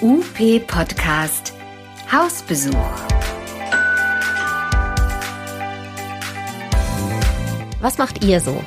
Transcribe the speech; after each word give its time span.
UP 0.00 0.64
Podcast 0.68 1.54
Hausbesuch. 2.12 2.72
Was 7.80 7.98
macht 7.98 8.24
ihr 8.24 8.40
so? 8.40 8.62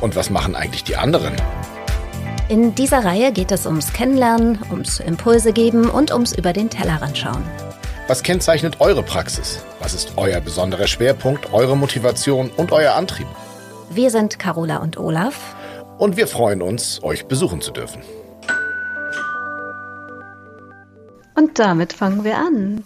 Und 0.00 0.16
was 0.16 0.30
machen 0.30 0.56
eigentlich 0.56 0.82
die 0.82 0.96
anderen? 0.96 1.34
In 2.48 2.74
dieser 2.74 3.04
Reihe 3.04 3.30
geht 3.30 3.52
es 3.52 3.66
ums 3.66 3.92
Kennenlernen, 3.92 4.58
ums 4.70 5.00
Impulse 5.00 5.52
geben 5.52 5.90
und 5.90 6.10
ums 6.10 6.32
über 6.32 6.54
den 6.54 6.70
Tellerrand 6.70 7.18
schauen. 7.18 7.44
Was 8.08 8.22
kennzeichnet 8.22 8.80
eure 8.80 9.02
Praxis? 9.02 9.62
Was 9.80 9.92
ist 9.92 10.14
euer 10.16 10.40
besonderer 10.40 10.86
Schwerpunkt, 10.86 11.52
eure 11.52 11.76
Motivation 11.76 12.50
und 12.56 12.72
euer 12.72 12.94
Antrieb? 12.94 13.26
Wir 13.90 14.10
sind 14.10 14.38
Carola 14.38 14.78
und 14.78 14.96
Olaf. 14.96 15.54
Und 15.98 16.16
wir 16.16 16.26
freuen 16.26 16.62
uns, 16.62 17.02
euch 17.02 17.26
besuchen 17.26 17.60
zu 17.60 17.70
dürfen. 17.70 18.00
Und 21.34 21.58
damit 21.58 21.92
fangen 21.92 22.24
wir 22.24 22.38
an. 22.38 22.84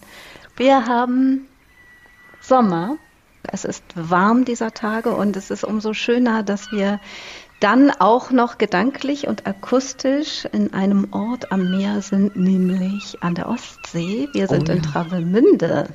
Wir 0.57 0.87
haben 0.87 1.47
Sommer. 2.41 2.97
Es 3.51 3.65
ist 3.65 3.85
warm 3.95 4.45
dieser 4.45 4.73
Tage 4.73 5.15
und 5.15 5.37
es 5.37 5.51
ist 5.51 5.65
umso 5.65 5.95
schöner, 5.95 6.43
dass 6.43 6.71
wir 6.73 7.01
dann 7.61 7.91
auch 7.91 8.31
noch 8.31 8.59
gedanklich 8.59 9.27
und 9.27 9.47
akustisch 9.47 10.45
in 10.53 10.73
einem 10.73 11.09
Ort 11.13 11.51
am 11.51 11.71
Meer 11.71 12.03
sind, 12.03 12.37
nämlich 12.37 13.23
an 13.23 13.35
der 13.35 13.49
Ostsee. 13.49 14.29
Wir 14.33 14.47
sind 14.49 14.69
oh, 14.69 14.73
ja. 14.73 14.77
in 14.77 14.83
Travemünde. 14.83 15.89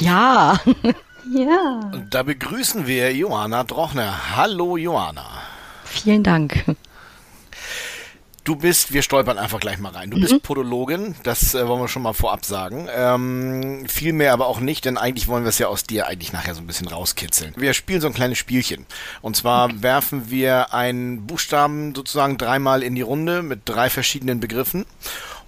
Ja. 0.00 0.58
ja. 1.32 1.90
Und 1.92 2.14
da 2.14 2.22
begrüßen 2.22 2.86
wir 2.86 3.14
Johanna 3.14 3.64
Drochner. 3.64 4.36
Hallo 4.36 4.76
Johanna. 4.76 5.26
Vielen 5.84 6.22
Dank. 6.22 6.64
Du 8.44 8.56
bist, 8.56 8.92
wir 8.92 9.02
stolpern 9.02 9.38
einfach 9.38 9.60
gleich 9.60 9.78
mal 9.78 9.92
rein. 9.92 10.10
Du 10.10 10.16
mhm. 10.16 10.22
bist 10.22 10.42
Podologin, 10.42 11.14
das 11.22 11.54
äh, 11.54 11.68
wollen 11.68 11.80
wir 11.80 11.88
schon 11.88 12.02
mal 12.02 12.14
vorab 12.14 12.44
sagen. 12.44 12.88
Ähm, 12.94 13.86
viel 13.86 14.12
mehr 14.12 14.32
aber 14.32 14.46
auch 14.46 14.60
nicht, 14.60 14.84
denn 14.84 14.96
eigentlich 14.96 15.28
wollen 15.28 15.44
wir 15.44 15.50
es 15.50 15.58
ja 15.58 15.68
aus 15.68 15.84
dir 15.84 16.06
eigentlich 16.06 16.32
nachher 16.32 16.54
so 16.54 16.60
ein 16.60 16.66
bisschen 16.66 16.88
rauskitzeln. 16.88 17.54
Wir 17.56 17.74
spielen 17.74 18.00
so 18.00 18.06
ein 18.06 18.14
kleines 18.14 18.38
Spielchen. 18.38 18.86
Und 19.20 19.36
zwar 19.36 19.66
okay. 19.66 19.76
werfen 19.80 20.30
wir 20.30 20.72
einen 20.72 21.26
Buchstaben 21.26 21.94
sozusagen 21.94 22.38
dreimal 22.38 22.82
in 22.82 22.94
die 22.94 23.02
Runde 23.02 23.42
mit 23.42 23.60
drei 23.66 23.90
verschiedenen 23.90 24.40
Begriffen. 24.40 24.86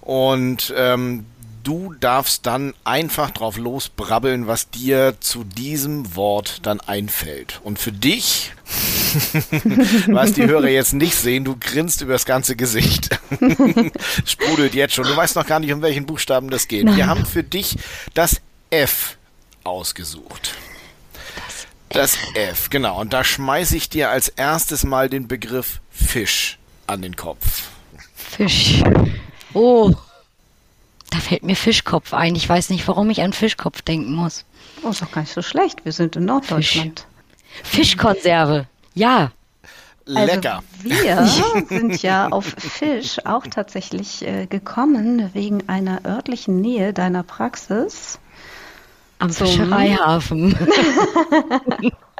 Und 0.01 0.73
ähm, 0.77 1.25
du 1.63 1.93
darfst 1.99 2.45
dann 2.45 2.73
einfach 2.83 3.31
drauf 3.31 3.57
losbrabbeln, 3.57 4.47
was 4.47 4.69
dir 4.69 5.15
zu 5.19 5.43
diesem 5.43 6.15
Wort 6.15 6.59
dann 6.63 6.81
einfällt. 6.81 7.61
Und 7.63 7.79
für 7.79 7.91
dich, 7.91 8.51
was 10.07 10.33
die 10.33 10.45
Hörer 10.45 10.69
jetzt 10.69 10.93
nicht 10.93 11.15
sehen, 11.15 11.45
du 11.45 11.55
grinst 11.59 12.01
über 12.01 12.13
das 12.13 12.25
ganze 12.25 12.55
Gesicht. 12.55 13.17
Sprudelt 14.25 14.75
jetzt 14.75 14.93
schon. 14.93 15.05
Du 15.05 15.15
weißt 15.15 15.35
noch 15.35 15.47
gar 15.47 15.59
nicht, 15.59 15.73
um 15.73 15.81
welchen 15.81 16.05
Buchstaben 16.05 16.49
das 16.49 16.67
geht. 16.67 16.85
Nein. 16.85 16.97
Wir 16.97 17.07
haben 17.07 17.25
für 17.25 17.43
dich 17.43 17.77
das 18.13 18.41
F 18.69 19.17
ausgesucht. 19.63 20.55
Das 21.89 22.17
F, 22.33 22.69
genau. 22.69 22.99
Und 22.99 23.13
da 23.13 23.23
schmeiße 23.23 23.77
ich 23.77 23.87
dir 23.87 24.09
als 24.09 24.27
erstes 24.29 24.83
mal 24.83 25.09
den 25.09 25.27
Begriff 25.27 25.79
Fisch 25.91 26.57
an 26.87 27.01
den 27.01 27.15
Kopf. 27.15 27.69
Fisch. 28.15 28.81
Oh. 29.53 29.93
Da 31.13 31.19
fällt 31.19 31.43
mir 31.43 31.55
Fischkopf 31.55 32.11
ein. 32.15 32.33
Ich 32.33 32.49
weiß 32.49 32.71
nicht, 32.71 32.87
warum 32.87 33.07
ich 33.11 33.21
an 33.21 33.33
Fischkopf 33.33 33.83
denken 33.83 34.15
muss. 34.15 34.45
Oh, 34.81 34.89
ist 34.89 35.03
doch 35.03 35.11
gar 35.11 35.21
nicht 35.21 35.31
so 35.31 35.43
schlecht. 35.43 35.85
Wir 35.85 35.91
sind 35.91 36.15
in 36.15 36.25
Norddeutschland. 36.25 37.05
Fisch. 37.61 37.91
Fischkonserve. 37.91 38.65
Ja. 38.95 39.31
Lecker. 40.05 40.63
Also 40.83 40.89
wir 40.89 41.27
sind 41.69 42.01
ja 42.01 42.29
auf 42.29 42.45
Fisch 42.45 43.23
auch 43.25 43.45
tatsächlich 43.45 44.25
äh, 44.25 44.47
gekommen 44.47 45.29
wegen 45.33 45.69
einer 45.69 46.03
örtlichen 46.03 46.61
Nähe 46.61 46.93
deiner 46.93 47.21
Praxis. 47.21 48.17
Am 49.19 49.29
Fischereihafen. 49.29 50.57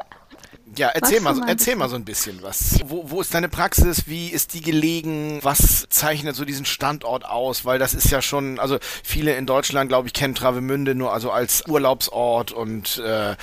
Ja, 0.75 0.89
erzähl 0.89 1.19
mal, 1.21 1.39
erzähl 1.47 1.75
mal 1.75 1.89
so 1.89 1.95
ein 1.95 2.05
bisschen 2.05 2.41
was. 2.41 2.79
Wo, 2.85 3.09
wo 3.09 3.21
ist 3.21 3.33
deine 3.33 3.49
Praxis? 3.49 4.07
Wie 4.07 4.29
ist 4.29 4.53
die 4.53 4.61
gelegen? 4.61 5.39
Was 5.41 5.85
zeichnet 5.89 6.35
so 6.35 6.45
diesen 6.45 6.65
Standort 6.65 7.25
aus? 7.25 7.65
Weil 7.65 7.79
das 7.79 7.93
ist 7.93 8.09
ja 8.09 8.21
schon, 8.21 8.59
also 8.59 8.77
viele 9.03 9.35
in 9.35 9.45
Deutschland, 9.45 9.89
glaube 9.89 10.07
ich, 10.07 10.13
kennen 10.13 10.35
Travemünde 10.35 10.95
nur 10.95 11.13
also 11.13 11.31
als 11.31 11.63
Urlaubsort 11.67 12.51
und 12.51 12.97
äh, 12.99 13.35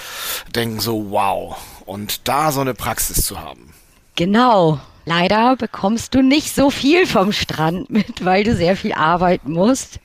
denken 0.54 0.80
so, 0.80 1.10
wow. 1.10 1.56
Und 1.86 2.28
da 2.28 2.52
so 2.52 2.60
eine 2.60 2.74
Praxis 2.74 3.24
zu 3.24 3.40
haben. 3.40 3.72
Genau. 4.16 4.80
Leider 5.04 5.56
bekommst 5.56 6.14
du 6.14 6.22
nicht 6.22 6.54
so 6.54 6.70
viel 6.70 7.06
vom 7.06 7.32
Strand 7.32 7.90
mit, 7.90 8.24
weil 8.24 8.44
du 8.44 8.54
sehr 8.54 8.76
viel 8.76 8.92
arbeiten 8.92 9.52
musst. 9.52 9.98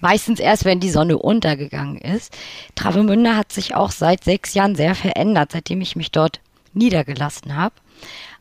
Meistens 0.00 0.40
erst, 0.40 0.64
wenn 0.64 0.80
die 0.80 0.90
Sonne 0.90 1.16
untergegangen 1.16 1.98
ist. 1.98 2.36
Travemünde 2.74 3.36
hat 3.36 3.52
sich 3.52 3.74
auch 3.76 3.92
seit 3.92 4.24
sechs 4.24 4.52
Jahren 4.54 4.74
sehr 4.74 4.96
verändert, 4.96 5.52
seitdem 5.52 5.80
ich 5.80 5.94
mich 5.94 6.10
dort 6.10 6.40
niedergelassen 6.74 7.56
habe. 7.56 7.74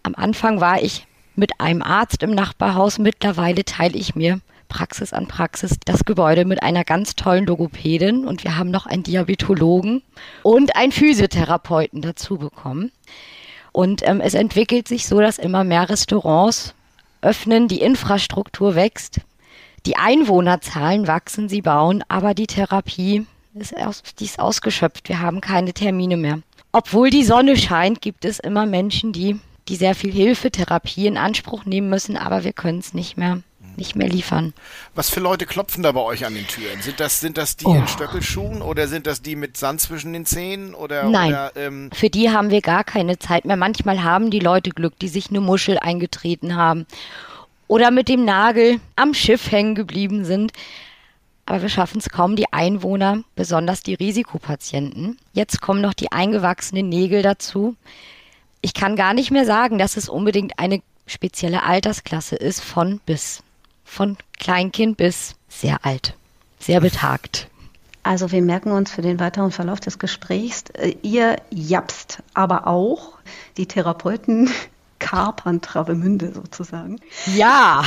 Am 0.03 0.15
Anfang 0.15 0.59
war 0.61 0.81
ich 0.81 1.07
mit 1.35 1.59
einem 1.59 1.81
Arzt 1.81 2.23
im 2.23 2.31
Nachbarhaus. 2.31 2.99
Mittlerweile 2.99 3.65
teile 3.65 3.97
ich 3.97 4.15
mir 4.15 4.39
Praxis 4.71 5.11
an 5.11 5.27
Praxis 5.27 5.77
das 5.83 6.05
Gebäude 6.05 6.45
mit 6.45 6.63
einer 6.63 6.85
ganz 6.85 7.15
tollen 7.15 7.45
Logopädin 7.45 8.25
und 8.25 8.45
wir 8.45 8.57
haben 8.57 8.71
noch 8.71 8.85
einen 8.85 9.03
Diabetologen 9.03 10.01
und 10.43 10.75
einen 10.77 10.93
Physiotherapeuten 10.93 12.01
dazu 12.01 12.37
bekommen. 12.37 12.91
Und 13.73 14.01
ähm, 14.07 14.21
es 14.21 14.33
entwickelt 14.33 14.87
sich 14.87 15.07
so, 15.07 15.19
dass 15.19 15.37
immer 15.37 15.63
mehr 15.63 15.89
Restaurants 15.89 16.73
öffnen, 17.21 17.67
die 17.67 17.81
Infrastruktur 17.81 18.75
wächst, 18.75 19.21
die 19.85 19.97
Einwohnerzahlen 19.97 21.07
wachsen, 21.07 21.49
sie 21.49 21.61
bauen, 21.61 22.03
aber 22.07 22.33
die 22.33 22.47
Therapie 22.47 23.25
ist, 23.53 23.75
aus, 23.75 24.03
die 24.19 24.25
ist 24.25 24.39
ausgeschöpft. 24.39 25.09
Wir 25.09 25.19
haben 25.19 25.41
keine 25.41 25.73
Termine 25.73 26.17
mehr 26.17 26.39
obwohl 26.71 27.09
die 27.09 27.23
Sonne 27.23 27.57
scheint, 27.57 28.01
gibt 28.01 28.25
es 28.25 28.39
immer 28.39 28.65
Menschen, 28.65 29.13
die, 29.13 29.39
die 29.67 29.75
sehr 29.75 29.95
viel 29.95 30.11
Hilfe, 30.11 30.51
Therapie 30.51 31.07
in 31.07 31.17
Anspruch 31.17 31.65
nehmen 31.65 31.89
müssen, 31.89 32.17
aber 32.17 32.43
wir 32.43 32.53
können 32.53 32.79
es 32.79 32.93
nicht 32.93 33.17
mehr 33.17 33.41
nicht 33.77 33.95
mehr 33.95 34.09
liefern. 34.09 34.53
Was 34.95 35.09
für 35.09 35.21
Leute 35.21 35.45
klopfen 35.45 35.83
da 35.83 35.91
bei 35.91 36.01
euch 36.01 36.25
an 36.25 36.35
den 36.35 36.45
Türen? 36.47 36.81
Sind 36.81 36.99
das, 36.99 37.19
sind 37.19 37.37
das 37.37 37.55
die 37.55 37.65
oh. 37.65 37.73
in 37.73 37.87
Stöckelschuhen 37.87 38.61
oder 38.61 38.87
sind 38.87 39.07
das 39.07 39.21
die 39.21 39.35
mit 39.35 39.57
Sand 39.57 39.81
zwischen 39.81 40.13
den 40.13 40.25
Zähnen? 40.25 40.73
Oder, 40.73 41.09
Nein, 41.09 41.31
oder, 41.31 41.55
ähm 41.55 41.89
für 41.93 42.09
die 42.09 42.29
haben 42.29 42.49
wir 42.49 42.61
gar 42.61 42.83
keine 42.83 43.19
Zeit 43.19 43.45
mehr. 43.45 43.57
Manchmal 43.57 44.03
haben 44.03 44.29
die 44.29 44.39
Leute 44.39 44.71
Glück, 44.71 44.99
die 44.99 45.07
sich 45.07 45.29
eine 45.29 45.41
Muschel 45.41 45.77
eingetreten 45.79 46.55
haben 46.55 46.85
oder 47.67 47.91
mit 47.91 48.09
dem 48.09 48.25
Nagel 48.25 48.79
am 48.95 49.13
Schiff 49.13 49.51
hängen 49.51 49.75
geblieben 49.75 50.25
sind 50.25 50.51
aber 51.51 51.63
wir 51.63 51.69
schaffen 51.69 51.99
es 51.99 52.07
kaum, 52.07 52.37
die 52.37 52.53
Einwohner, 52.53 53.25
besonders 53.35 53.83
die 53.83 53.93
Risikopatienten. 53.93 55.17
Jetzt 55.33 55.59
kommen 55.59 55.81
noch 55.81 55.93
die 55.93 56.09
eingewachsenen 56.09 56.87
Nägel 56.87 57.23
dazu. 57.23 57.75
Ich 58.61 58.73
kann 58.73 58.95
gar 58.95 59.13
nicht 59.13 59.31
mehr 59.31 59.45
sagen, 59.45 59.77
dass 59.77 59.97
es 59.97 60.07
unbedingt 60.07 60.57
eine 60.59 60.81
spezielle 61.07 61.63
Altersklasse 61.63 62.37
ist, 62.37 62.61
von 62.61 63.01
bis. 63.05 63.43
Von 63.83 64.15
Kleinkind 64.39 64.95
bis 64.95 65.35
sehr 65.49 65.85
alt, 65.85 66.15
sehr 66.57 66.79
betagt. 66.79 67.49
Also 68.01 68.31
wir 68.31 68.41
merken 68.41 68.71
uns 68.71 68.89
für 68.89 69.01
den 69.01 69.19
weiteren 69.19 69.51
Verlauf 69.51 69.81
des 69.81 69.99
Gesprächs, 69.99 70.63
äh, 70.75 70.95
ihr 71.01 71.35
japst 71.49 72.23
aber 72.33 72.65
auch 72.65 73.17
die 73.57 73.65
Therapeuten 73.65 74.49
kapern 74.99 75.59
Travemünde 75.59 76.31
sozusagen. 76.33 76.95
Ja. 77.35 77.83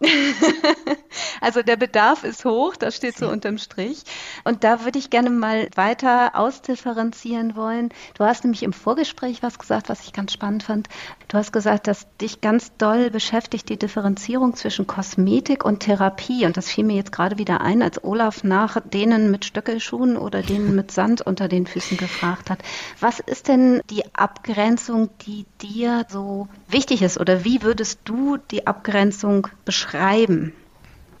also 1.42 1.62
der 1.62 1.76
Bedarf 1.76 2.24
ist 2.24 2.44
hoch, 2.46 2.74
das 2.76 2.96
steht 2.96 3.18
so 3.18 3.28
unterm 3.28 3.58
Strich. 3.58 4.02
Und 4.44 4.64
da 4.64 4.84
würde 4.84 4.98
ich 4.98 5.10
gerne 5.10 5.28
mal 5.28 5.68
weiter 5.74 6.34
ausdifferenzieren 6.34 7.54
wollen. 7.54 7.90
Du 8.14 8.24
hast 8.24 8.44
nämlich 8.44 8.62
im 8.62 8.72
Vorgespräch 8.72 9.42
was 9.42 9.58
gesagt, 9.58 9.90
was 9.90 10.02
ich 10.04 10.14
ganz 10.14 10.32
spannend 10.32 10.62
fand. 10.62 10.88
Du 11.28 11.36
hast 11.36 11.52
gesagt, 11.52 11.86
dass 11.86 12.06
dich 12.16 12.40
ganz 12.40 12.72
doll 12.78 13.10
beschäftigt 13.10 13.68
die 13.68 13.78
Differenzierung 13.78 14.56
zwischen 14.56 14.86
Kosmetik 14.86 15.66
und 15.66 15.80
Therapie. 15.80 16.46
Und 16.46 16.56
das 16.56 16.70
fiel 16.70 16.84
mir 16.84 16.96
jetzt 16.96 17.12
gerade 17.12 17.36
wieder 17.36 17.60
ein, 17.60 17.82
als 17.82 18.02
Olaf 18.02 18.42
nach 18.42 18.78
denen 18.82 19.30
mit 19.30 19.44
Stöckelschuhen 19.44 20.16
oder 20.16 20.40
denen 20.40 20.74
mit 20.76 20.92
Sand 20.92 21.20
unter 21.20 21.48
den 21.48 21.66
Füßen 21.66 21.98
gefragt 21.98 22.48
hat. 22.48 22.60
Was 23.00 23.20
ist 23.20 23.48
denn 23.48 23.82
die 23.90 24.04
Abgrenzung, 24.14 25.10
die 25.26 25.44
dir 25.60 26.06
so 26.08 26.48
wichtig 26.68 27.02
ist? 27.02 27.20
Oder 27.20 27.44
wie 27.44 27.62
würdest 27.62 28.00
du 28.06 28.38
die 28.38 28.66
Abgrenzung 28.66 29.48
beschreiben? 29.66 29.89
Beschreiben? 29.90 30.52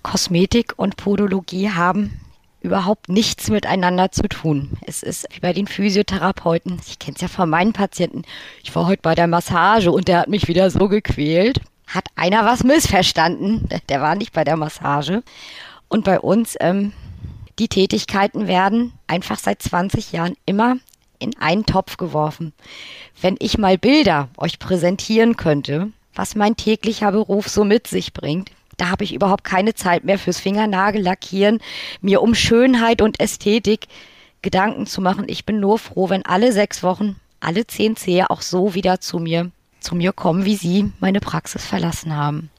Kosmetik 0.02 0.74
und 0.76 0.96
Podologie 0.96 1.70
haben 1.70 2.20
überhaupt 2.60 3.08
nichts 3.08 3.48
miteinander 3.48 4.12
zu 4.12 4.28
tun. 4.28 4.78
Es 4.86 5.02
ist 5.02 5.26
wie 5.34 5.40
bei 5.40 5.52
den 5.52 5.66
Physiotherapeuten. 5.66 6.80
Ich 6.86 6.98
kenne 6.98 7.16
es 7.16 7.22
ja 7.22 7.28
von 7.28 7.50
meinen 7.50 7.72
Patienten. 7.72 8.22
Ich 8.62 8.74
war 8.74 8.86
heute 8.86 9.02
bei 9.02 9.14
der 9.14 9.26
Massage 9.26 9.90
und 9.90 10.08
der 10.08 10.20
hat 10.20 10.28
mich 10.28 10.46
wieder 10.46 10.70
so 10.70 10.88
gequält. 10.88 11.60
Hat 11.86 12.06
einer 12.14 12.44
was 12.44 12.62
missverstanden? 12.62 13.68
Der 13.88 14.00
war 14.00 14.14
nicht 14.14 14.32
bei 14.32 14.44
der 14.44 14.56
Massage. 14.56 15.22
Und 15.88 16.04
bei 16.04 16.20
uns, 16.20 16.56
ähm, 16.60 16.92
die 17.58 17.68
Tätigkeiten 17.68 18.46
werden 18.46 18.92
einfach 19.06 19.38
seit 19.38 19.62
20 19.62 20.12
Jahren 20.12 20.36
immer 20.46 20.76
in 21.18 21.36
einen 21.38 21.66
Topf 21.66 21.96
geworfen. 21.96 22.52
Wenn 23.20 23.36
ich 23.40 23.58
mal 23.58 23.78
Bilder 23.78 24.28
euch 24.36 24.58
präsentieren 24.58 25.36
könnte, 25.36 25.90
was 26.14 26.34
mein 26.34 26.56
täglicher 26.56 27.12
Beruf 27.12 27.48
so 27.48 27.64
mit 27.64 27.86
sich 27.86 28.12
bringt, 28.12 28.50
da 28.80 28.90
habe 28.90 29.04
ich 29.04 29.14
überhaupt 29.14 29.44
keine 29.44 29.74
Zeit 29.74 30.04
mehr 30.04 30.18
fürs 30.18 30.40
Fingernagellackieren, 30.40 31.60
mir 32.00 32.22
um 32.22 32.34
Schönheit 32.34 33.02
und 33.02 33.20
Ästhetik 33.20 33.86
Gedanken 34.42 34.86
zu 34.86 35.02
machen. 35.02 35.24
Ich 35.28 35.44
bin 35.44 35.60
nur 35.60 35.78
froh, 35.78 36.08
wenn 36.08 36.24
alle 36.24 36.52
sechs 36.52 36.82
Wochen 36.82 37.16
alle 37.40 37.66
zehn 37.66 37.96
Zehe 37.96 38.30
auch 38.30 38.42
so 38.42 38.74
wieder 38.74 39.00
zu 39.00 39.18
mir, 39.18 39.50
zu 39.80 39.94
mir 39.94 40.12
kommen, 40.12 40.44
wie 40.44 40.56
sie 40.56 40.92
meine 41.00 41.20
Praxis 41.20 41.64
verlassen 41.64 42.14
haben. 42.14 42.50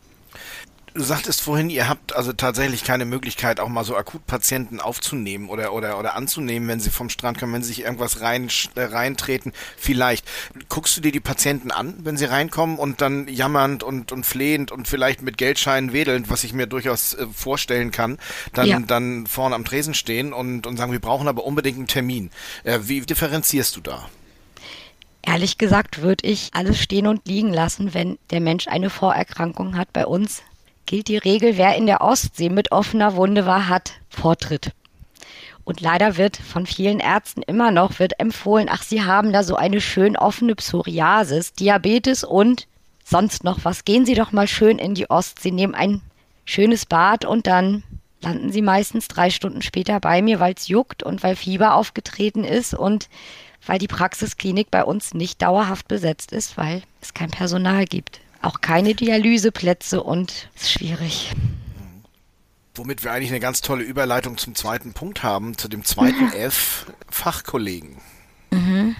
Du 0.93 1.03
sagtest 1.03 1.41
vorhin, 1.41 1.69
ihr 1.69 1.87
habt 1.87 2.13
also 2.13 2.33
tatsächlich 2.33 2.83
keine 2.83 3.05
Möglichkeit, 3.05 3.61
auch 3.61 3.69
mal 3.69 3.85
so 3.85 3.95
Akutpatienten 3.95 4.81
aufzunehmen 4.81 5.47
oder, 5.47 5.71
oder, 5.71 5.97
oder 5.97 6.15
anzunehmen, 6.15 6.67
wenn 6.67 6.81
sie 6.81 6.89
vom 6.89 7.09
Strand 7.09 7.39
kommen, 7.39 7.53
wenn 7.53 7.63
sie 7.63 7.69
sich 7.69 7.83
irgendwas 7.83 8.19
rein, 8.19 8.49
äh, 8.75 8.81
reintreten. 8.81 9.53
Vielleicht. 9.77 10.25
Guckst 10.67 10.97
du 10.97 11.01
dir 11.01 11.13
die 11.13 11.21
Patienten 11.21 11.71
an, 11.71 11.95
wenn 12.03 12.17
sie 12.17 12.25
reinkommen 12.25 12.77
und 12.77 12.99
dann 12.99 13.29
jammernd 13.29 13.83
und, 13.83 14.11
und 14.11 14.25
flehend 14.25 14.73
und 14.73 14.85
vielleicht 14.85 15.21
mit 15.21 15.37
Geldscheinen 15.37 15.93
wedelnd, 15.93 16.29
was 16.29 16.43
ich 16.43 16.51
mir 16.51 16.67
durchaus 16.67 17.13
äh, 17.13 17.25
vorstellen 17.33 17.91
kann, 17.91 18.17
dann, 18.51 18.67
ja. 18.67 18.79
dann 18.79 19.27
vorne 19.27 19.55
am 19.55 19.63
Tresen 19.63 19.93
stehen 19.93 20.33
und, 20.33 20.67
und 20.67 20.75
sagen, 20.75 20.91
wir 20.91 20.99
brauchen 20.99 21.29
aber 21.29 21.45
unbedingt 21.45 21.77
einen 21.77 21.87
Termin. 21.87 22.31
Äh, 22.65 22.79
wie 22.83 22.99
differenzierst 22.99 23.77
du 23.77 23.81
da? 23.81 24.09
Ehrlich 25.21 25.57
gesagt 25.57 26.01
würde 26.01 26.27
ich 26.27 26.49
alles 26.53 26.81
stehen 26.81 27.07
und 27.07 27.25
liegen 27.27 27.53
lassen, 27.53 27.93
wenn 27.93 28.17
der 28.31 28.41
Mensch 28.41 28.67
eine 28.67 28.89
Vorerkrankung 28.89 29.77
hat. 29.77 29.93
Bei 29.93 30.05
uns 30.05 30.41
gilt 30.85 31.07
die 31.07 31.17
Regel, 31.17 31.57
wer 31.57 31.75
in 31.75 31.85
der 31.85 32.01
Ostsee 32.01 32.49
mit 32.49 32.71
offener 32.71 33.15
Wunde 33.15 33.45
war, 33.45 33.67
hat 33.67 33.93
Vortritt. 34.09 34.71
Und 35.63 35.81
leider 35.81 36.17
wird 36.17 36.37
von 36.37 36.65
vielen 36.65 36.99
Ärzten 36.99 37.43
immer 37.43 37.71
noch 37.71 37.99
wird 37.99 38.19
empfohlen, 38.19 38.67
ach, 38.69 38.83
sie 38.83 39.03
haben 39.03 39.31
da 39.31 39.43
so 39.43 39.55
eine 39.55 39.79
schön 39.79 40.17
offene 40.17 40.55
Psoriasis, 40.55 41.53
Diabetes 41.53 42.23
und 42.23 42.67
sonst 43.03 43.43
noch 43.43 43.59
was. 43.63 43.85
Gehen 43.85 44.05
Sie 44.05 44.15
doch 44.15 44.31
mal 44.31 44.47
schön 44.47 44.79
in 44.79 44.95
die 44.95 45.09
Ostsee, 45.09 45.51
nehmen 45.51 45.75
ein 45.75 46.01
schönes 46.45 46.85
Bad 46.85 47.25
und 47.25 47.45
dann 47.47 47.83
landen 48.21 48.51
Sie 48.51 48.61
meistens 48.61 49.07
drei 49.07 49.29
Stunden 49.29 49.61
später 49.61 49.99
bei 49.99 50.21
mir, 50.21 50.39
weil 50.39 50.53
es 50.53 50.67
juckt 50.67 51.03
und 51.03 51.23
weil 51.23 51.35
Fieber 51.35 51.75
aufgetreten 51.75 52.43
ist 52.43 52.73
und 52.73 53.09
weil 53.65 53.79
die 53.79 53.87
Praxisklinik 53.87 54.71
bei 54.71 54.83
uns 54.83 55.13
nicht 55.13 55.41
dauerhaft 55.41 55.87
besetzt 55.87 56.31
ist, 56.31 56.57
weil 56.57 56.81
es 57.01 57.13
kein 57.13 57.29
Personal 57.29 57.85
gibt. 57.85 58.19
Auch 58.41 58.61
keine 58.61 58.95
Dialyseplätze 58.95 60.01
und 60.01 60.49
es 60.55 60.63
ist 60.63 60.71
schwierig. 60.71 61.33
Womit 62.75 63.03
wir 63.03 63.11
eigentlich 63.11 63.29
eine 63.29 63.39
ganz 63.39 63.61
tolle 63.61 63.83
Überleitung 63.83 64.37
zum 64.37 64.55
zweiten 64.55 64.93
Punkt 64.93 65.23
haben, 65.23 65.57
zu 65.57 65.67
dem 65.67 65.83
zweiten 65.83 66.25
mhm. 66.25 66.33
F, 66.33 66.85
Fachkollegen. 67.09 67.97
Mhm. 68.51 68.95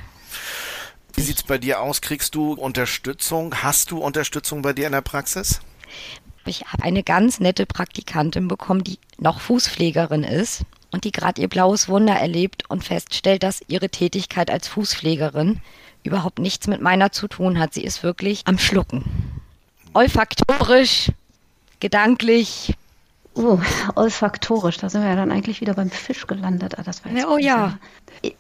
Wie 1.14 1.22
sieht's 1.22 1.44
bei 1.44 1.58
dir 1.58 1.82
aus? 1.82 2.02
Kriegst 2.02 2.36
du 2.36 2.54
Unterstützung? 2.54 3.64
Hast 3.64 3.92
du 3.92 4.00
Unterstützung 4.00 4.62
bei 4.62 4.74
dir 4.74 4.86
in 4.86 4.94
der 4.94 5.02
Praxis? 5.02 5.62
Ich 6.46 6.66
habe 6.66 6.84
eine 6.84 7.04
ganz 7.04 7.40
nette 7.40 7.66
Praktikantin 7.66 8.48
bekommen, 8.48 8.84
die 8.84 9.00
noch 9.18 9.42
Fußpflegerin 9.42 10.24
ist 10.24 10.64
und 10.92 11.04
die 11.04 11.12
gerade 11.12 11.42
ihr 11.42 11.48
blaues 11.48 11.88
Wunder 11.88 12.14
erlebt 12.14 12.70
und 12.70 12.84
feststellt, 12.84 13.44
dass 13.44 13.62
ihre 13.68 13.90
Tätigkeit 13.90 14.50
als 14.50 14.68
Fußpflegerin 14.68 15.62
überhaupt 16.04 16.40
nichts 16.40 16.68
mit 16.68 16.82
meiner 16.82 17.12
zu 17.12 17.28
tun 17.28 17.60
hat. 17.60 17.74
Sie 17.74 17.84
ist 17.84 18.04
wirklich 18.04 18.44
am 18.46 18.58
Schlucken. 18.58 19.06
Olfaktorisch, 19.94 21.12
gedanklich. 21.80 22.76
Oh, 23.34 23.60
olfaktorisch, 23.96 24.78
da 24.78 24.90
sind 24.90 25.04
wir 25.04 25.10
ja 25.10 25.16
dann 25.16 25.32
eigentlich 25.32 25.62
wieder 25.62 25.74
beim 25.74 25.90
Fisch 25.90 26.28
gelandet. 26.28 26.78
Ah, 26.78 26.84
das 26.84 27.06
war 27.06 27.12
jetzt 27.12 27.28
oh 27.28 27.38
ja. 27.38 27.78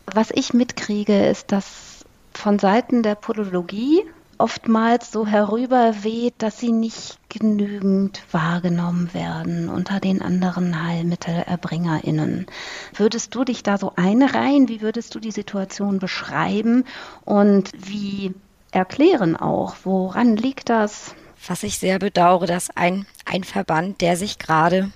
Was 0.05 0.31
ich 0.31 0.53
mitkriege, 0.53 1.27
ist, 1.27 1.51
dass 1.51 2.05
von 2.33 2.59
Seiten 2.59 3.03
der 3.03 3.15
Podologie 3.15 4.03
oftmals 4.41 5.11
so 5.11 5.27
herüberweht, 5.27 6.33
dass 6.39 6.59
sie 6.59 6.71
nicht 6.71 7.19
genügend 7.29 8.23
wahrgenommen 8.31 9.13
werden 9.13 9.69
unter 9.69 9.99
den 9.99 10.21
anderen 10.21 10.83
HeilmittelerbringerInnen. 10.83 12.47
Würdest 12.95 13.35
du 13.35 13.43
dich 13.43 13.61
da 13.61 13.77
so 13.77 13.93
einreihen? 13.95 14.67
Wie 14.67 14.81
würdest 14.81 15.13
du 15.13 15.19
die 15.19 15.31
Situation 15.31 15.99
beschreiben? 15.99 16.85
Und 17.23 17.69
wie 17.77 18.33
erklären 18.71 19.35
auch, 19.35 19.75
woran 19.83 20.35
liegt 20.35 20.69
das? 20.69 21.13
Was 21.47 21.61
ich 21.61 21.77
sehr 21.77 21.99
bedauere, 21.99 22.47
dass 22.47 22.75
ein, 22.75 23.05
ein 23.25 23.43
Verband, 23.43 24.01
der 24.01 24.17
sich 24.17 24.39
gerade 24.39 24.91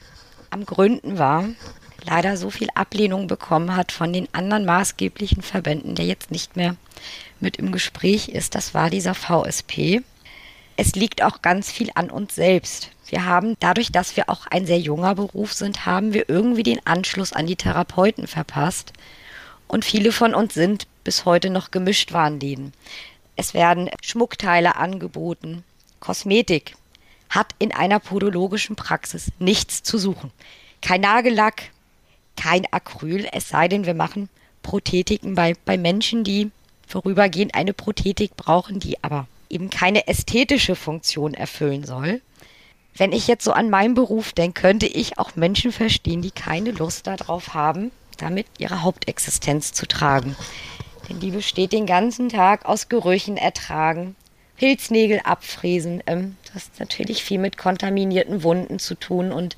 am 0.49 0.65
Gründen 0.65 1.19
war, 1.19 1.45
leider 2.03 2.35
so 2.37 2.49
viel 2.49 2.69
Ablehnung 2.73 3.27
bekommen 3.27 3.75
hat 3.75 3.91
von 3.91 4.11
den 4.11 4.27
anderen 4.33 4.65
maßgeblichen 4.65 5.43
Verbänden, 5.43 5.93
der 5.93 6.05
jetzt 6.05 6.31
nicht 6.31 6.55
mehr 6.55 6.75
mit 7.45 7.57
im 7.57 7.71
Gespräch 7.71 8.27
ist, 8.27 8.55
das 8.55 8.73
war 8.73 8.89
dieser 8.89 9.13
VSP. 9.13 10.01
Es 10.77 10.95
liegt 10.95 11.23
auch 11.23 11.43
ganz 11.43 11.71
viel 11.71 11.91
an 11.93 12.09
uns 12.09 12.33
selbst. 12.33 12.89
Wir 13.07 13.25
haben 13.25 13.55
dadurch, 13.59 13.91
dass 13.91 14.17
wir 14.17 14.29
auch 14.29 14.47
ein 14.47 14.65
sehr 14.65 14.79
junger 14.79 15.13
Beruf 15.13 15.53
sind, 15.53 15.85
haben 15.85 16.11
wir 16.11 16.27
irgendwie 16.27 16.63
den 16.63 16.85
Anschluss 16.87 17.33
an 17.33 17.45
die 17.45 17.55
Therapeuten 17.55 18.25
verpasst. 18.25 18.93
Und 19.67 19.85
viele 19.85 20.11
von 20.11 20.33
uns 20.33 20.55
sind 20.55 20.87
bis 21.03 21.25
heute 21.25 21.51
noch 21.51 21.69
Gemischtwarenläden. 21.69 22.73
Es 23.35 23.53
werden 23.53 23.91
Schmuckteile 24.01 24.75
angeboten. 24.75 25.63
Kosmetik 25.99 26.75
hat 27.29 27.53
in 27.59 27.71
einer 27.71 27.99
podologischen 27.99 28.75
Praxis 28.75 29.31
nichts 29.37 29.83
zu 29.83 29.99
suchen. 29.99 30.31
Kein 30.81 31.01
Nagellack, 31.01 31.69
kein 32.35 32.65
Acryl, 32.71 33.27
es 33.31 33.49
sei 33.49 33.67
denn, 33.67 33.85
wir 33.85 33.93
machen 33.93 34.29
Prothetiken 34.63 35.35
bei, 35.35 35.53
bei 35.63 35.77
Menschen, 35.77 36.23
die 36.23 36.49
vorübergehend 36.87 37.55
eine 37.55 37.73
Prothetik 37.73 38.35
brauchen, 38.35 38.79
die 38.79 39.03
aber 39.03 39.27
eben 39.49 39.69
keine 39.69 40.07
ästhetische 40.07 40.75
Funktion 40.75 41.33
erfüllen 41.33 41.83
soll. 41.83 42.21
Wenn 42.97 43.11
ich 43.11 43.27
jetzt 43.27 43.43
so 43.43 43.51
an 43.51 43.69
meinen 43.69 43.93
Beruf 43.93 44.31
denke, 44.31 44.61
könnte 44.61 44.85
ich 44.85 45.19
auch 45.19 45.35
Menschen 45.35 45.71
verstehen, 45.71 46.21
die 46.21 46.31
keine 46.31 46.71
Lust 46.71 47.07
darauf 47.07 47.53
haben, 47.53 47.91
damit 48.17 48.47
ihre 48.57 48.83
Hauptexistenz 48.83 49.73
zu 49.73 49.85
tragen. 49.85 50.35
Denn 51.09 51.19
die 51.19 51.31
besteht 51.31 51.73
den 51.73 51.85
ganzen 51.85 52.29
Tag 52.29 52.65
aus 52.65 52.89
Gerüchen 52.89 53.37
ertragen, 53.37 54.15
Pilznägel 54.57 55.19
abfräsen. 55.23 56.01
Ähm, 56.07 56.37
das 56.53 56.65
hat 56.65 56.79
natürlich 56.79 57.23
viel 57.23 57.39
mit 57.39 57.57
kontaminierten 57.57 58.43
Wunden 58.43 58.79
zu 58.79 58.95
tun 58.95 59.31
und 59.31 59.57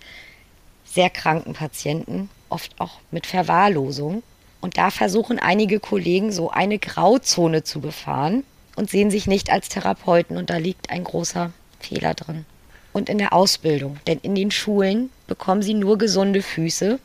sehr 0.84 1.10
kranken 1.10 1.54
Patienten, 1.54 2.30
oft 2.50 2.80
auch 2.80 3.00
mit 3.12 3.28
Verwahrlosung. 3.28 4.24
Und 4.68 4.78
da 4.78 4.92
versuchen 4.92 5.40
einige 5.40 5.80
Kollegen 5.80 6.34
so 6.34 6.50
eine 6.50 6.78
Grauzone 6.78 7.64
zu 7.64 7.80
befahren 7.80 8.44
und 8.76 8.90
sehen 8.90 9.10
sich 9.10 9.26
nicht 9.26 9.50
als 9.50 9.70
Therapeuten. 9.70 10.36
Und 10.36 10.50
da 10.50 10.58
liegt 10.58 10.90
ein 10.90 11.06
großer 11.06 11.54
Fehler 11.80 12.14
drin. 12.14 12.46
Und 12.92 13.08
in 13.08 13.18
der 13.18 13.32
Ausbildung. 13.32 13.98
Denn 14.08 14.20
in 14.24 14.36
den 14.36 14.52
Schulen 14.52 15.10
bekommen 15.26 15.62
sie 15.62 15.74
nur 15.74 15.98
gesunde 15.98 16.42
Füße, 16.42 17.00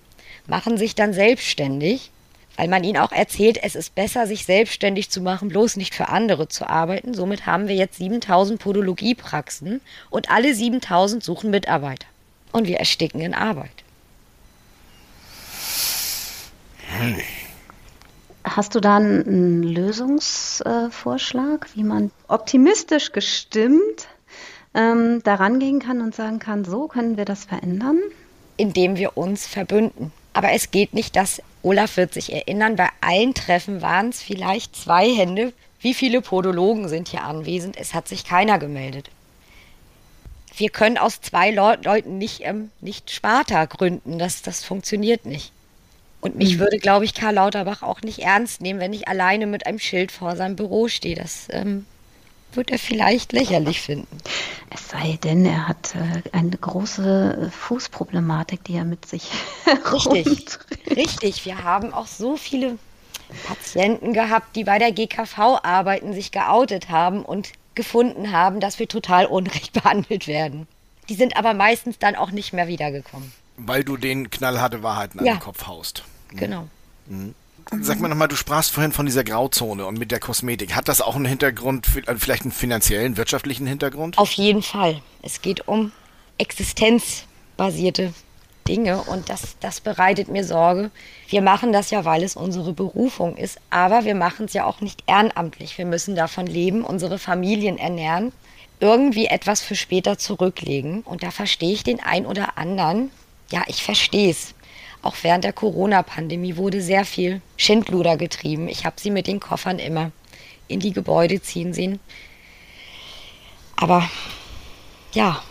machen 0.49 0.77
sich 0.77 0.97
dann 0.97 1.13
selbstständig, 1.13 2.11
weil 2.57 2.67
man 2.67 2.83
ihnen 2.83 2.97
auch 2.97 3.13
erzählt, 3.13 3.63
es 3.63 3.77
ist 3.77 3.95
besser, 3.95 4.27
sich 4.27 4.45
selbstständig 4.45 5.09
zu 5.09 5.21
machen, 5.21 5.49
bloß 5.49 5.77
nicht 5.77 5.95
für 5.95 6.09
andere 6.09 6.49
zu 6.49 6.69
arbeiten. 6.69 7.15
Somit 7.15 7.47
haben 7.47 7.69
wir 7.69 7.77
jetzt 7.77 7.99
7000 7.99 8.61
Podologiepraxen 8.61 9.81
und 10.11 10.33
alle 10.33 10.53
7000 10.53 11.23
suchen 11.23 11.51
Mitarbeiter. 11.53 12.09
Und 12.51 12.67
wir 12.67 12.79
ersticken 12.79 13.21
in 13.21 13.35
Arbeit. 13.35 13.85
Hm. 16.99 17.21
Hast 18.45 18.75
du 18.75 18.81
da 18.81 18.97
einen 18.97 19.63
Lösungsvorschlag, 19.63 21.69
wie 21.75 21.85
man 21.85 22.11
optimistisch 22.27 23.13
gestimmt 23.13 24.09
ähm, 24.75 25.23
daran 25.23 25.61
gehen 25.61 25.79
kann 25.79 26.01
und 26.01 26.15
sagen 26.15 26.39
kann, 26.39 26.65
so 26.65 26.89
können 26.89 27.17
wir 27.17 27.25
das 27.25 27.45
verändern? 27.45 27.99
Indem 28.57 28.97
wir 28.97 29.17
uns 29.17 29.47
verbünden. 29.47 30.13
Aber 30.33 30.53
es 30.53 30.71
geht 30.71 30.95
nicht, 30.95 31.15
dass 31.15 31.43
Olaf 31.63 31.97
wird 31.97 32.15
sich 32.15 32.33
erinnern, 32.33 32.77
bei 32.77 32.89
allen 33.01 33.35
Treffen 33.35 33.83
waren 33.83 34.09
es 34.09 34.23
vielleicht 34.23 34.75
zwei 34.75 35.09
Hände. 35.09 35.53
Wie 35.81 35.95
viele 35.95 36.21
Podologen 36.21 36.89
sind 36.89 37.09
hier 37.09 37.25
anwesend? 37.25 37.77
Es 37.77 37.95
hat 37.95 38.09
sich 38.09 38.25
keiner 38.25 38.59
gemeldet. 38.59 39.11
Wir 40.57 40.71
können 40.71 40.99
aus 40.99 41.21
zwei 41.21 41.51
Leuten 41.51 42.19
nicht, 42.19 42.41
ähm, 42.43 42.71
nicht 42.81 43.11
Sparta 43.11 43.67
gründen. 43.67 44.19
Das, 44.19 44.43
das 44.43 44.65
funktioniert 44.65 45.27
nicht. 45.27 45.53
Und 46.23 46.37
mich 46.37 46.55
mhm. 46.55 46.61
würde, 46.61 46.79
glaube 46.79 47.05
ich, 47.05 47.15
Karl 47.15 47.35
Lauterbach 47.35 47.83
auch 47.83 48.01
nicht 48.01 48.21
ernst 48.21 48.61
nehmen, 48.61 48.79
wenn 48.79 48.93
ich 48.93 49.09
alleine 49.09 49.47
mit 49.47 49.67
einem 49.67 49.81
Schild 49.81 50.13
vor 50.13 50.37
seinem 50.37 50.55
Büro 50.55 50.87
stehe. 50.87 51.17
Das 51.17 51.49
ähm, 51.51 51.85
wird 52.53 52.71
er 52.71 52.79
vielleicht 52.79 53.33
lächerlich 53.33 53.81
finden. 53.81 54.19
Es 54.71 54.89
sei 54.89 55.19
denn, 55.25 55.45
er 55.45 55.67
hat 55.67 55.95
äh, 55.97 56.23
eine 56.31 56.57
große 56.57 57.51
Fußproblematik, 57.53 58.63
die 58.65 58.77
er 58.77 58.85
mit 58.85 59.05
sich 59.05 59.31
Richtig, 60.13 60.59
richtig. 60.95 61.45
Wir 61.45 61.65
haben 61.65 61.93
auch 61.93 62.07
so 62.07 62.37
viele 62.37 62.79
Patienten 63.47 64.13
gehabt, 64.13 64.55
die 64.55 64.63
bei 64.63 64.79
der 64.79 64.93
GKV 64.93 65.59
arbeiten, 65.63 66.13
sich 66.13 66.31
geoutet 66.31 66.89
haben 66.89 67.25
und 67.25 67.51
gefunden 67.75 68.31
haben, 68.31 68.61
dass 68.61 68.79
wir 68.79 68.87
total 68.87 69.27
unrecht 69.27 69.73
behandelt 69.83 70.29
werden. 70.29 70.69
Die 71.09 71.15
sind 71.15 71.37
aber 71.37 71.53
meistens 71.53 71.99
dann 71.99 72.15
auch 72.15 72.31
nicht 72.31 72.53
mehr 72.53 72.69
wiedergekommen. 72.69 73.33
Weil 73.57 73.83
du 73.83 73.97
den 73.97 74.31
knallharte 74.31 74.85
Wahrheiten 74.85 75.19
an 75.19 75.27
ja. 75.27 75.35
den 75.35 75.41
Kopf 75.41 75.67
haust. 75.67 76.05
Genau. 76.37 76.69
Mhm. 77.07 77.35
Sag 77.81 78.01
mal 78.01 78.09
nochmal, 78.09 78.29
du 78.29 78.37
sprachst 78.37 78.73
vorhin 78.73 78.93
von 78.93 79.07
dieser 79.07 79.25
Grauzone 79.25 79.87
und 79.87 79.99
mit 79.99 80.11
der 80.11 80.21
Kosmetik. 80.21 80.75
Hat 80.75 80.89
das 80.89 81.01
auch 81.01 81.15
einen 81.15 81.25
Hintergrund, 81.25 81.87
äh, 82.07 82.17
vielleicht 82.17 82.43
einen 82.43 82.53
finanziellen, 82.53 83.17
wirtschaftlichen 83.17 83.67
Hintergrund? 83.67 84.19
Auf 84.19 84.33
jeden 84.33 84.63
Fall. 84.63 85.01
Es 85.23 85.43
geht 85.43 85.69
um 85.69 85.93
existenzbasierte 86.39 88.13
Dinge 88.69 89.03
und 89.03 89.29
das, 89.29 89.57
das 89.61 89.81
bereitet 89.81 90.29
mir 90.29 90.45
Sorge. 90.45 90.91
Wir 91.29 91.43
machen 91.43 91.73
das 91.73 91.91
ja, 91.91 92.05
weil 92.05 92.23
es 92.23 92.37
unsere 92.37 92.73
Berufung 92.73 93.37
ist, 93.37 93.59
aber 93.71 94.05
wir 94.05 94.15
machen 94.15 94.47
es 94.47 94.53
ja 94.53 94.65
auch 94.65 94.81
nicht 94.81 95.03
ehrenamtlich. 95.07 95.79
Wir 95.79 95.87
müssen 95.87 96.15
davon 96.15 96.47
leben, 96.47 96.85
unsere 96.85 97.19
Familien 97.19 97.79
ernähren, 97.79 98.33
irgendwie 98.81 99.27
etwas 99.27 99.63
für 99.63 99.77
später 99.77 100.19
zurücklegen. 100.19 101.03
Und 101.03 101.23
da 101.23 101.31
verstehe 101.31 101.73
ich 101.73 101.85
den 101.85 102.01
ein 102.01 102.27
oder 102.27 102.59
anderen. 102.59 103.11
Ja, 103.51 103.63
ich 103.67 103.83
verstehe 103.83 104.31
es. 104.31 104.55
Auch 105.03 105.17
während 105.23 105.45
der 105.45 105.53
Corona-Pandemie 105.53 106.57
wurde 106.57 106.81
sehr 106.81 107.05
viel 107.05 107.43
Schindluder 107.57 108.17
getrieben. 108.17 108.69
Ich 108.69 108.87
habe 108.87 109.01
sie 109.01 109.11
mit 109.11 109.27
den 109.27 109.41
Koffern 109.41 109.79
immer 109.79 110.13
in 110.69 110.81
die 110.81 110.93
Gebäude 110.93 111.43
ziehen 111.43 111.73
sehen. 111.73 111.99
Aber 113.77 114.09
ja, 115.13 115.43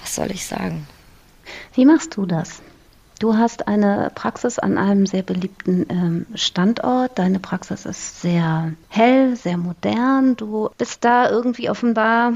was 0.00 0.14
soll 0.14 0.30
ich 0.30 0.46
sagen? 0.46 0.86
Wie 1.74 1.84
machst 1.84 2.16
du 2.16 2.24
das? 2.24 2.62
Du 3.18 3.36
hast 3.36 3.66
eine 3.66 4.10
Praxis 4.14 4.58
an 4.58 4.76
einem 4.76 5.06
sehr 5.06 5.22
beliebten 5.22 5.86
ähm, 5.88 6.26
Standort. 6.34 7.18
Deine 7.18 7.40
Praxis 7.40 7.86
ist 7.86 8.20
sehr 8.20 8.72
hell, 8.88 9.36
sehr 9.36 9.56
modern. 9.56 10.36
Du 10.36 10.70
bist 10.76 11.04
da 11.04 11.30
irgendwie 11.30 11.70
offenbar 11.70 12.34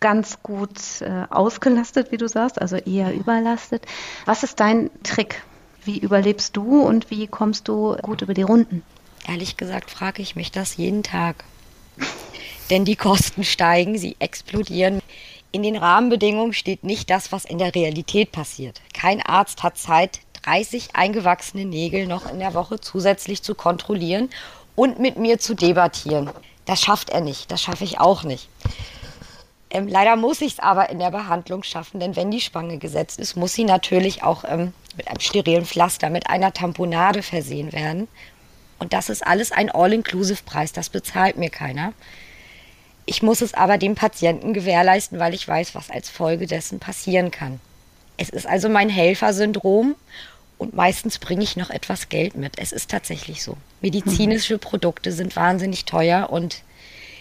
ganz 0.00 0.42
gut 0.42 1.00
äh, 1.00 1.24
ausgelastet, 1.28 2.12
wie 2.12 2.16
du 2.16 2.28
sagst, 2.28 2.60
also 2.60 2.76
eher 2.76 3.14
überlastet. 3.14 3.84
Was 4.24 4.42
ist 4.42 4.58
dein 4.58 4.90
Trick? 5.02 5.42
Wie 5.84 5.98
überlebst 5.98 6.56
du 6.56 6.82
und 6.82 7.10
wie 7.10 7.26
kommst 7.26 7.66
du 7.66 7.96
gut 8.02 8.22
über 8.22 8.34
die 8.34 8.42
Runden? 8.42 8.84
Ehrlich 9.26 9.56
gesagt 9.56 9.90
frage 9.90 10.22
ich 10.22 10.36
mich 10.36 10.52
das 10.52 10.76
jeden 10.76 11.02
Tag. 11.02 11.44
Denn 12.70 12.84
die 12.84 12.96
Kosten 12.96 13.42
steigen, 13.42 13.98
sie 13.98 14.16
explodieren. 14.20 15.00
In 15.50 15.62
den 15.62 15.76
Rahmenbedingungen 15.76 16.52
steht 16.52 16.84
nicht 16.84 17.10
das, 17.10 17.32
was 17.32 17.44
in 17.44 17.58
der 17.58 17.74
Realität 17.74 18.32
passiert. 18.32 18.80
Kein 18.94 19.20
Arzt 19.20 19.62
hat 19.62 19.76
Zeit, 19.76 20.20
30 20.44 20.94
eingewachsene 20.94 21.64
Nägel 21.64 22.06
noch 22.06 22.30
in 22.30 22.38
der 22.38 22.54
Woche 22.54 22.80
zusätzlich 22.80 23.42
zu 23.42 23.54
kontrollieren 23.54 24.30
und 24.76 24.98
mit 24.98 25.18
mir 25.18 25.38
zu 25.38 25.54
debattieren. 25.54 26.30
Das 26.64 26.80
schafft 26.80 27.10
er 27.10 27.20
nicht, 27.20 27.50
das 27.50 27.60
schaffe 27.60 27.84
ich 27.84 27.98
auch 27.98 28.22
nicht. 28.22 28.48
Ähm, 29.70 29.88
leider 29.88 30.16
muss 30.16 30.40
ich 30.40 30.54
es 30.54 30.58
aber 30.58 30.90
in 30.90 30.98
der 30.98 31.10
Behandlung 31.10 31.62
schaffen, 31.62 31.98
denn 31.98 32.14
wenn 32.14 32.30
die 32.30 32.40
Spange 32.40 32.78
gesetzt 32.78 33.18
ist, 33.18 33.36
muss 33.36 33.54
sie 33.54 33.64
natürlich 33.64 34.22
auch 34.22 34.44
ähm, 34.46 34.72
mit 34.96 35.08
einem 35.08 35.20
sterilen 35.20 35.64
Pflaster, 35.64 36.10
mit 36.10 36.28
einer 36.28 36.52
Tamponade 36.52 37.22
versehen 37.22 37.72
werden. 37.72 38.08
Und 38.78 38.92
das 38.92 39.08
ist 39.08 39.26
alles 39.26 39.52
ein 39.52 39.70
All-Inclusive-Preis, 39.70 40.72
das 40.72 40.88
bezahlt 40.88 41.36
mir 41.36 41.50
keiner. 41.50 41.92
Ich 43.06 43.22
muss 43.22 43.40
es 43.40 43.54
aber 43.54 43.78
dem 43.78 43.94
Patienten 43.94 44.52
gewährleisten, 44.52 45.18
weil 45.18 45.34
ich 45.34 45.46
weiß, 45.46 45.74
was 45.74 45.90
als 45.90 46.08
Folge 46.08 46.46
dessen 46.46 46.78
passieren 46.78 47.30
kann. 47.30 47.60
Es 48.16 48.28
ist 48.28 48.46
also 48.46 48.68
mein 48.68 48.88
Helfersyndrom 48.88 49.96
und 50.58 50.74
meistens 50.74 51.18
bringe 51.18 51.42
ich 51.42 51.56
noch 51.56 51.70
etwas 51.70 52.08
Geld 52.08 52.36
mit. 52.36 52.58
Es 52.58 52.72
ist 52.72 52.90
tatsächlich 52.90 53.42
so. 53.42 53.56
Medizinische 53.80 54.58
Produkte 54.58 55.10
sind 55.10 55.34
wahnsinnig 55.34 55.84
teuer 55.84 56.30
und 56.30 56.62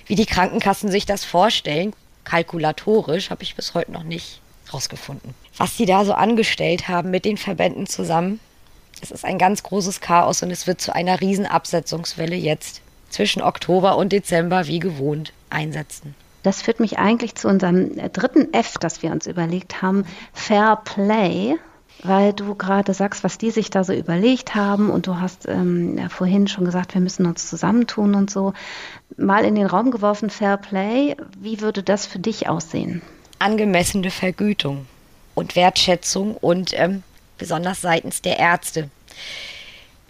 wie 0.06 0.16
die 0.16 0.25
Krankenkassen 0.25 0.92
sich 0.92 1.06
das 1.06 1.25
vorstellen, 1.25 1.94
kalkulatorisch, 2.24 3.30
habe 3.30 3.44
ich 3.44 3.56
bis 3.56 3.74
heute 3.74 3.92
noch 3.92 4.04
nicht 4.04 4.41
rausgefunden. 4.74 5.34
Was 5.58 5.78
sie 5.78 5.86
da 5.86 6.06
so 6.06 6.13
angestellt 6.13 6.88
haben 6.88 7.12
mit 7.12 7.25
den 7.25 7.38
Verbänden 7.38 7.88
zusammen, 7.88 8.40
es 9.01 9.12
ist 9.12 9.25
ein 9.25 9.38
ganz 9.38 9.63
großes 9.63 10.00
Chaos 10.00 10.44
und 10.44 10.51
es 10.51 10.68
wird 10.68 10.80
zu 10.80 10.94
einer 10.94 11.22
Riesenabsetzungswelle 11.22 12.36
jetzt 12.36 12.82
zwischen 13.10 13.42
Oktober 13.42 13.98
und 13.98 14.12
Dezember 14.12 14.68
wie 14.68 14.80
gewohnt 14.80 15.34
einsetzen. 15.50 16.16
Das 16.44 16.62
führt 16.62 16.80
mich 16.80 16.98
eigentlich 16.98 17.36
zu 17.36 17.48
unserem 17.48 17.96
dritten 18.13 18.54
F, 18.54 18.78
das 18.80 19.04
wir 19.04 19.12
uns 19.12 19.28
überlegt 19.28 19.82
haben, 19.82 20.06
Fair 20.34 20.80
Play, 20.84 21.56
weil 22.04 22.34
du 22.34 22.56
gerade 22.56 22.94
sagst, 22.94 23.24
was 23.24 23.38
die 23.38 23.51
sich 23.51 23.70
da 23.70 23.84
so 23.84 23.94
überlegt 23.94 24.56
haben 24.56 24.90
und 24.90 25.06
du 25.06 25.20
hast 25.20 25.48
ähm, 25.48 25.98
ja, 25.98 26.10
vorhin 26.10 26.48
schon 26.48 26.66
gesagt, 26.66 26.96
wir 26.96 27.01
müssen 27.01 27.28
uns 27.28 27.48
zusammentun 27.48 28.16
und 28.16 28.32
so. 28.32 28.54
Mal 29.18 29.46
in 29.46 29.54
den 29.54 29.68
Raum 29.68 29.92
geworfen, 29.92 30.32
Fair 30.32 30.58
Play, 30.58 31.16
wie 31.40 31.62
würde 31.62 31.84
das 31.84 32.08
für 32.08 32.20
dich 32.20 32.50
aussehen? 32.50 33.04
Angemessene 33.42 34.12
Vergütung 34.12 34.88
und 35.34 35.56
Wertschätzung 35.56 36.36
und 36.36 36.74
ähm, 36.74 37.04
besonders 37.38 37.82
seitens 37.82 38.22
der 38.22 38.38
Ärzte. 38.38 38.90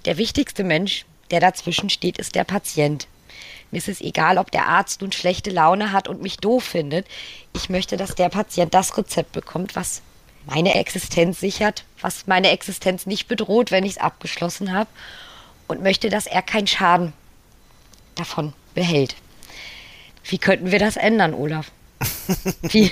Der 0.05 0.17
wichtigste 0.17 0.65
Mensch, 0.65 1.05
der 1.31 1.39
dazwischen 1.39 1.89
steht, 1.89 2.17
ist 2.17 2.35
der 2.35 2.43
Patient. 2.43 3.07
Mir 3.71 3.77
ist 3.77 3.87
es 3.87 4.01
egal, 4.01 4.37
ob 4.37 4.51
der 4.51 4.67
Arzt 4.67 4.99
nun 4.99 5.13
schlechte 5.13 5.49
Laune 5.49 5.93
hat 5.93 6.09
und 6.09 6.21
mich 6.21 6.37
doof 6.37 6.63
findet. 6.63 7.07
Ich 7.53 7.69
möchte, 7.69 7.95
dass 7.95 8.15
der 8.15 8.27
Patient 8.27 8.73
das 8.73 8.97
Rezept 8.97 9.31
bekommt, 9.31 9.77
was 9.77 10.01
meine 10.45 10.75
Existenz 10.75 11.39
sichert, 11.39 11.85
was 12.01 12.27
meine 12.27 12.49
Existenz 12.49 13.05
nicht 13.05 13.29
bedroht, 13.29 13.71
wenn 13.71 13.85
ich 13.85 13.91
es 13.91 13.97
abgeschlossen 13.97 14.73
habe. 14.73 14.89
Und 15.69 15.81
möchte, 15.81 16.09
dass 16.09 16.27
er 16.27 16.41
keinen 16.41 16.67
Schaden 16.67 17.13
davon 18.15 18.51
behält. 18.73 19.15
Wie 20.25 20.37
könnten 20.37 20.71
wir 20.71 20.79
das 20.79 20.97
ändern, 20.97 21.33
Olaf? 21.33 21.71
Wie? 22.63 22.91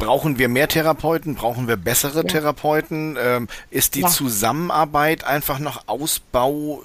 Brauchen 0.00 0.38
wir 0.38 0.48
mehr 0.48 0.66
Therapeuten? 0.66 1.34
Brauchen 1.34 1.68
wir 1.68 1.76
bessere 1.76 2.18
ja. 2.18 2.22
Therapeuten? 2.24 3.16
Ähm, 3.20 3.48
ist 3.70 3.94
die 3.94 4.00
ja. 4.00 4.08
Zusammenarbeit 4.08 5.24
einfach 5.24 5.58
noch 5.58 5.86
Ausbau 5.86 6.82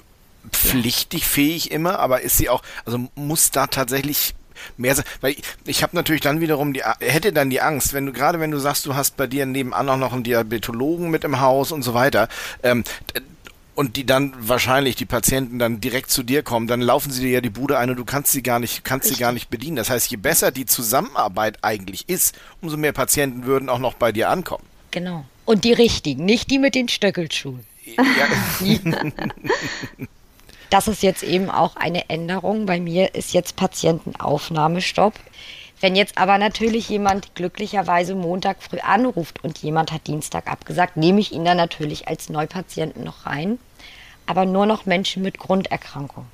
pflichtig 0.52 1.26
fähig 1.26 1.70
immer, 1.72 1.98
aber 1.98 2.20
ist 2.20 2.36
sie 2.36 2.48
auch, 2.48 2.62
also 2.84 3.08
muss 3.16 3.50
da 3.50 3.66
tatsächlich 3.66 4.34
mehr 4.76 4.94
sein, 4.94 5.04
weil 5.20 5.32
ich, 5.32 5.42
ich 5.64 5.82
habe 5.82 5.96
natürlich 5.96 6.20
dann 6.20 6.40
wiederum 6.40 6.72
die, 6.72 6.82
hätte 7.00 7.32
dann 7.32 7.50
die 7.50 7.60
Angst, 7.60 7.94
wenn 7.94 8.06
du, 8.06 8.12
gerade 8.12 8.38
wenn 8.38 8.50
du 8.50 8.58
sagst, 8.58 8.86
du 8.86 8.94
hast 8.94 9.16
bei 9.16 9.26
dir 9.26 9.46
nebenan 9.46 9.88
auch 9.88 9.96
noch 9.96 10.12
einen 10.12 10.22
Diabetologen 10.22 11.10
mit 11.10 11.24
im 11.24 11.40
Haus 11.40 11.72
und 11.72 11.82
so 11.82 11.94
weiter, 11.94 12.28
ähm, 12.62 12.84
und 13.76 13.96
die 13.96 14.04
dann 14.04 14.34
wahrscheinlich 14.38 14.96
die 14.96 15.04
Patienten 15.04 15.58
dann 15.58 15.80
direkt 15.80 16.10
zu 16.10 16.22
dir 16.22 16.42
kommen, 16.42 16.66
dann 16.66 16.80
laufen 16.80 17.12
sie 17.12 17.22
dir 17.22 17.30
ja 17.30 17.40
die 17.40 17.50
Bude 17.50 17.78
ein 17.78 17.90
und 17.90 17.96
du 17.96 18.04
kannst 18.04 18.32
sie 18.32 18.42
gar 18.42 18.58
nicht, 18.58 18.84
kannst 18.84 19.04
Richtig. 19.04 19.18
sie 19.18 19.20
gar 19.22 19.32
nicht 19.32 19.50
bedienen. 19.50 19.76
Das 19.76 19.90
heißt, 19.90 20.10
je 20.10 20.16
besser 20.16 20.50
die 20.50 20.66
Zusammenarbeit 20.66 21.58
eigentlich 21.62 22.08
ist, 22.08 22.34
umso 22.60 22.76
mehr 22.76 22.92
Patienten 22.92 23.44
würden 23.44 23.68
auch 23.68 23.78
noch 23.78 23.94
bei 23.94 24.12
dir 24.12 24.30
ankommen. 24.30 24.64
Genau. 24.90 25.24
Und 25.44 25.64
die 25.64 25.74
richtigen, 25.74 26.24
nicht 26.24 26.50
die 26.50 26.58
mit 26.58 26.74
den 26.74 26.88
Stöckelschuhen. 26.88 27.64
Ja. 27.84 28.04
Das 30.68 30.88
ist 30.88 31.04
jetzt 31.04 31.22
eben 31.22 31.48
auch 31.48 31.76
eine 31.76 32.10
Änderung. 32.10 32.66
Bei 32.66 32.80
mir 32.80 33.14
ist 33.14 33.32
jetzt 33.32 33.54
Patientenaufnahmestopp. 33.54 35.14
Wenn 35.80 35.94
jetzt 35.94 36.18
aber 36.18 36.38
natürlich 36.38 36.88
jemand 36.88 37.34
glücklicherweise 37.34 38.14
Montag 38.14 38.62
früh 38.62 38.80
anruft 38.80 39.44
und 39.44 39.58
jemand 39.58 39.92
hat 39.92 40.06
Dienstag 40.06 40.50
abgesagt, 40.50 40.96
nehme 40.96 41.20
ich 41.20 41.32
ihn 41.32 41.44
dann 41.44 41.56
natürlich 41.56 42.08
als 42.08 42.30
Neupatienten 42.30 43.04
noch 43.04 43.26
rein. 43.26 43.58
Aber 44.26 44.44
nur 44.44 44.66
noch 44.66 44.86
Menschen 44.86 45.22
mit 45.22 45.38
Grunderkrankung. 45.38 46.26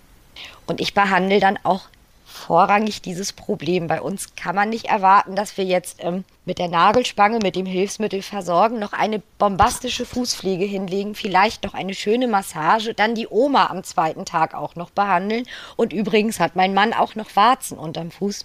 Und 0.67 0.81
ich 0.81 0.95
behandle 0.95 1.41
dann 1.41 1.59
auch 1.63 1.89
vorrangig 2.33 3.03
dieses 3.03 3.33
Problem. 3.33 3.87
Bei 3.87 4.01
uns 4.01 4.35
kann 4.35 4.55
man 4.55 4.71
nicht 4.71 4.87
erwarten, 4.87 5.37
dass 5.37 5.57
wir 5.57 5.65
jetzt 5.65 5.99
ähm, 6.03 6.25
mit 6.45 6.59
der 6.59 6.69
Nagelspange, 6.69 7.39
mit 7.43 7.55
dem 7.55 7.67
Hilfsmittel 7.67 8.23
versorgen, 8.23 8.79
noch 8.79 8.93
eine 8.93 9.23
bombastische 9.39 10.07
Fußpflege 10.07 10.65
hinlegen, 10.65 11.15
vielleicht 11.15 11.63
noch 11.63 11.75
eine 11.75 11.95
schöne 11.95 12.27
Massage, 12.27 12.95
dann 12.95 13.15
die 13.15 13.29
Oma 13.29 13.67
am 13.67 13.85
zweiten 13.85 14.25
Tag 14.25 14.55
auch 14.55 14.75
noch 14.75 14.91
behandeln. 14.91 15.45
Und 15.77 15.93
übrigens 15.93 16.41
hat 16.41 16.57
mein 16.57 16.75
Mann 16.75 16.93
auch 16.93 17.15
noch 17.15 17.37
Warzen 17.37 17.79
unterm 17.79 18.11
Fuß. 18.11 18.45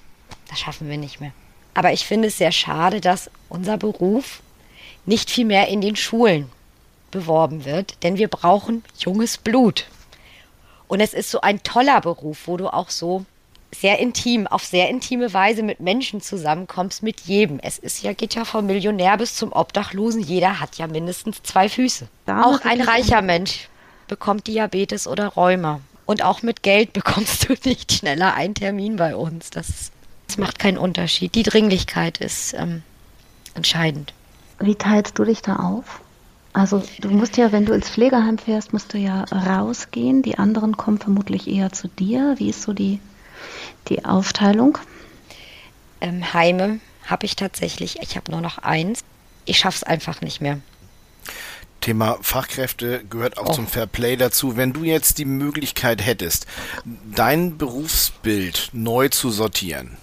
Das 0.50 0.60
schaffen 0.60 0.90
wir 0.90 0.98
nicht 0.98 1.20
mehr. 1.20 1.32
Aber 1.74 1.94
ich 1.94 2.06
finde 2.06 2.28
es 2.28 2.38
sehr 2.38 2.52
schade, 2.52 3.02
dass 3.02 3.32
unser 3.50 3.78
Beruf 3.78 4.42
nicht 5.06 5.30
viel 5.30 5.46
mehr 5.46 5.70
in 5.70 5.82
den 5.82 5.96
Schulen 5.96 6.50
beworben 7.12 7.66
wird, 7.66 8.04
denn 8.04 8.18
wir 8.18 8.28
brauchen 8.28 8.84
junges 8.98 9.38
Blut. 9.38 9.86
Und 10.88 11.00
es 11.00 11.14
ist 11.14 11.32
so 11.32 11.42
ein 11.42 11.64
toller 11.64 12.02
Beruf, 12.02 12.48
wo 12.48 12.58
du 12.58 12.68
auch 12.68 12.90
so 12.90 13.26
sehr 13.76 14.00
intim, 14.00 14.48
auf 14.48 14.64
sehr 14.64 14.90
intime 14.90 15.34
Weise 15.34 15.62
mit 15.62 15.80
Menschen 15.80 16.22
zusammenkommst, 16.22 17.04
mit 17.04 17.22
jedem. 17.22 17.60
Es 17.60 17.78
ist 17.78 18.02
ja, 18.02 18.14
geht 18.14 18.36
ja 18.36 18.46
vom 18.46 18.66
Millionär 18.66 19.18
bis 19.18 19.36
zum 19.36 19.52
Obdachlosen. 19.52 20.22
Jeder 20.22 20.60
hat 20.60 20.78
ja 20.78 20.88
mindestens 20.88 21.44
zwei 21.44 21.68
Füße. 21.68 22.08
Da 22.26 22.44
auch 22.44 22.64
ein 22.64 22.82
reicher 22.82 23.22
Mensch 23.22 23.68
bekommt 24.08 24.48
Diabetes 24.48 25.08
oder 25.08 25.28
Rheuma. 25.28 25.82
Und 26.06 26.24
auch 26.24 26.42
mit 26.42 26.64
Geld 26.64 26.94
bekommst 26.94 27.50
du 27.50 27.56
nicht 27.66 27.92
schneller 27.92 28.34
einen 28.34 28.56
Termin 28.56 28.96
bei 28.96 29.16
uns. 29.16 29.50
Das, 29.50 29.92
das 30.28 30.38
macht 30.38 30.60
keinen 30.60 30.78
Unterschied. 30.78 31.36
Die 31.36 31.44
Dringlichkeit 31.44 32.20
ist 32.20 32.54
ähm, 32.54 32.84
entscheidend. 33.54 34.14
Wie 34.60 34.76
teilst 34.76 35.20
du 35.20 35.26
dich 35.26 35.42
da 35.42 35.58
auf? 35.58 36.00
Also 36.54 36.84
du 37.00 37.10
musst 37.10 37.38
ja, 37.38 37.52
wenn 37.52 37.66
du 37.66 37.74
ins 37.74 37.90
Pflegeheim 37.90 38.38
fährst, 38.38 38.74
musst 38.74 38.94
du 38.94 38.98
ja 38.98 39.24
rausgehen. 39.26 40.24
Die 40.24 40.38
anderen 40.38 40.76
kommen 40.76 40.98
vermutlich 40.98 41.48
eher 41.48 41.72
zu 41.72 41.88
dir. 41.88 42.36
Wie 42.38 42.50
ist 42.50 42.64
so 42.64 42.74
die 42.74 43.00
die 43.90 44.06
Aufteilung? 44.06 44.78
Ähm, 46.02 46.34
Heime 46.34 46.80
habe 47.06 47.26
ich 47.26 47.36
tatsächlich. 47.36 48.00
Ich 48.02 48.16
habe 48.16 48.32
nur 48.32 48.42
noch 48.42 48.58
eins. 48.60 49.04
Ich 49.46 49.60
schaffe 49.60 49.78
es 49.78 49.84
einfach 49.84 50.22
nicht 50.22 50.42
mehr. 50.42 50.60
Thema 51.82 52.18
Fachkräfte 52.22 53.04
gehört 53.10 53.38
auch 53.38 53.50
oh. 53.50 53.54
zum 53.54 53.68
Fairplay 53.68 54.18
dazu. 54.18 54.58
Wenn 54.58 54.74
du 54.74 54.84
jetzt 54.84 55.20
die 55.20 55.26
Möglichkeit 55.26 56.06
hättest, 56.06 56.48
dein 57.16 57.58
Berufsbild 57.58 58.70
neu 58.74 59.10
zu 59.10 59.30
sortieren, 59.30 59.98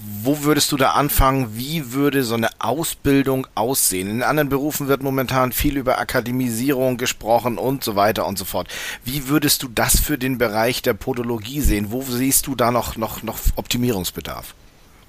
Wo 0.00 0.44
würdest 0.44 0.70
du 0.70 0.76
da 0.76 0.92
anfangen? 0.92 1.56
Wie 1.56 1.92
würde 1.92 2.22
so 2.22 2.34
eine 2.34 2.50
Ausbildung 2.60 3.48
aussehen? 3.56 4.08
In 4.08 4.22
anderen 4.22 4.48
Berufen 4.48 4.86
wird 4.86 5.02
momentan 5.02 5.50
viel 5.50 5.76
über 5.76 5.98
Akademisierung 5.98 6.98
gesprochen 6.98 7.58
und 7.58 7.82
so 7.82 7.96
weiter 7.96 8.24
und 8.24 8.38
so 8.38 8.44
fort. 8.44 8.68
Wie 9.04 9.26
würdest 9.26 9.64
du 9.64 9.68
das 9.68 9.98
für 9.98 10.16
den 10.16 10.38
Bereich 10.38 10.82
der 10.82 10.94
Podologie 10.94 11.60
sehen? 11.60 11.90
Wo 11.90 12.02
siehst 12.02 12.46
du 12.46 12.54
da 12.54 12.70
noch, 12.70 12.96
noch, 12.96 13.24
noch 13.24 13.40
Optimierungsbedarf? 13.56 14.54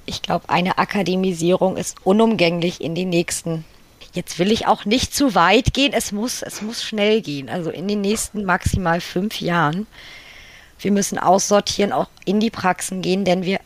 Ich 0.08 0.24
glaube, 0.24 0.50
eine 0.50 0.80
Akademisierung 0.80 1.78
ist 1.78 1.98
unumgänglich 2.04 2.82
in 2.82 2.96
den 2.96 3.10
nächsten. 3.10 3.66
Jetzt 4.14 4.40
will 4.40 4.52
ich 4.52 4.66
auch 4.66 4.86
nicht 4.86 5.14
zu 5.14 5.36
weit 5.36 5.72
gehen. 5.76 5.94
Es 5.94 6.12
muss, 6.12 6.42
es 6.42 6.64
muss 6.64 6.84
schnell 6.84 7.22
gehen. 7.22 7.48
Also 7.48 7.70
in 7.70 7.88
den 7.88 8.02
nächsten 8.02 8.44
maximal 8.44 9.02
fünf 9.02 9.40
Jahren. 9.40 9.86
Wir 10.80 10.92
müssen 10.92 11.20
aussortieren, 11.20 11.92
auch 11.92 12.08
in 12.26 12.40
die 12.40 12.50
Praxen 12.50 13.04
gehen, 13.04 13.24
denn 13.24 13.44
wir 13.44 13.60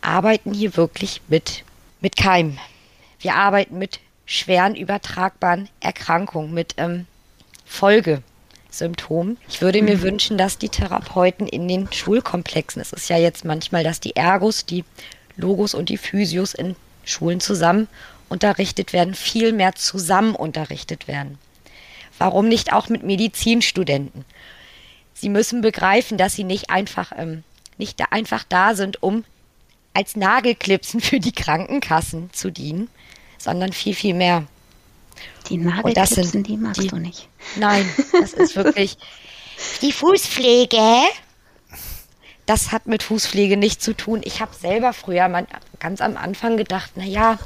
arbeiten 0.00 0.52
hier 0.52 0.76
wirklich 0.76 1.20
mit, 1.28 1.64
mit 2.00 2.16
Keim. 2.16 2.58
Wir 3.20 3.34
arbeiten 3.34 3.78
mit 3.78 4.00
schweren 4.26 4.74
übertragbaren 4.74 5.68
Erkrankungen, 5.80 6.52
mit 6.52 6.74
ähm, 6.76 7.06
Folgesymptomen. 7.64 9.38
Ich 9.48 9.60
würde 9.60 9.82
mir 9.82 9.96
mhm. 9.96 10.02
wünschen, 10.02 10.38
dass 10.38 10.58
die 10.58 10.68
Therapeuten 10.68 11.46
in 11.46 11.66
den 11.66 11.90
Schulkomplexen, 11.92 12.82
es 12.82 12.92
ist 12.92 13.08
ja 13.08 13.16
jetzt 13.16 13.44
manchmal, 13.44 13.84
dass 13.84 14.00
die 14.00 14.16
Ergos, 14.16 14.66
die 14.66 14.84
Logos 15.36 15.74
und 15.74 15.88
die 15.88 15.98
Physios 15.98 16.54
in 16.54 16.76
Schulen 17.04 17.40
zusammen 17.40 17.88
unterrichtet 18.28 18.92
werden, 18.92 19.14
viel 19.14 19.52
mehr 19.52 19.74
zusammen 19.74 20.34
unterrichtet 20.34 21.08
werden. 21.08 21.38
Warum 22.18 22.48
nicht 22.48 22.72
auch 22.72 22.88
mit 22.88 23.04
Medizinstudenten? 23.04 24.24
Sie 25.14 25.28
müssen 25.28 25.62
begreifen, 25.62 26.18
dass 26.18 26.34
sie 26.34 26.44
nicht 26.44 26.70
einfach, 26.70 27.12
ähm, 27.16 27.44
nicht 27.78 27.98
da 27.98 28.06
einfach 28.10 28.44
da 28.48 28.74
sind, 28.74 29.02
um 29.02 29.24
als 29.98 30.14
Nagelklipsen 30.14 31.00
für 31.00 31.18
die 31.18 31.32
Krankenkassen 31.32 32.32
zu 32.32 32.52
dienen, 32.52 32.88
sondern 33.36 33.72
viel, 33.72 33.96
viel 33.96 34.14
mehr. 34.14 34.46
Die 35.48 35.56
Nagelklipsen, 35.56 36.22
sind, 36.22 36.46
die 36.46 36.56
magst 36.56 36.80
die, 36.80 36.86
du 36.86 36.98
nicht. 36.98 37.28
Nein, 37.56 37.84
das 38.12 38.32
ist 38.32 38.54
wirklich 38.54 38.96
die 39.82 39.90
Fußpflege. 39.90 41.00
Das 42.46 42.70
hat 42.70 42.86
mit 42.86 43.02
Fußpflege 43.02 43.56
nichts 43.56 43.82
zu 43.82 43.92
tun. 43.92 44.20
Ich 44.22 44.40
habe 44.40 44.54
selber 44.54 44.92
früher 44.92 45.26
mal 45.26 45.48
ganz 45.80 46.00
am 46.00 46.16
Anfang 46.16 46.56
gedacht, 46.56 46.96
naja, 46.96 47.36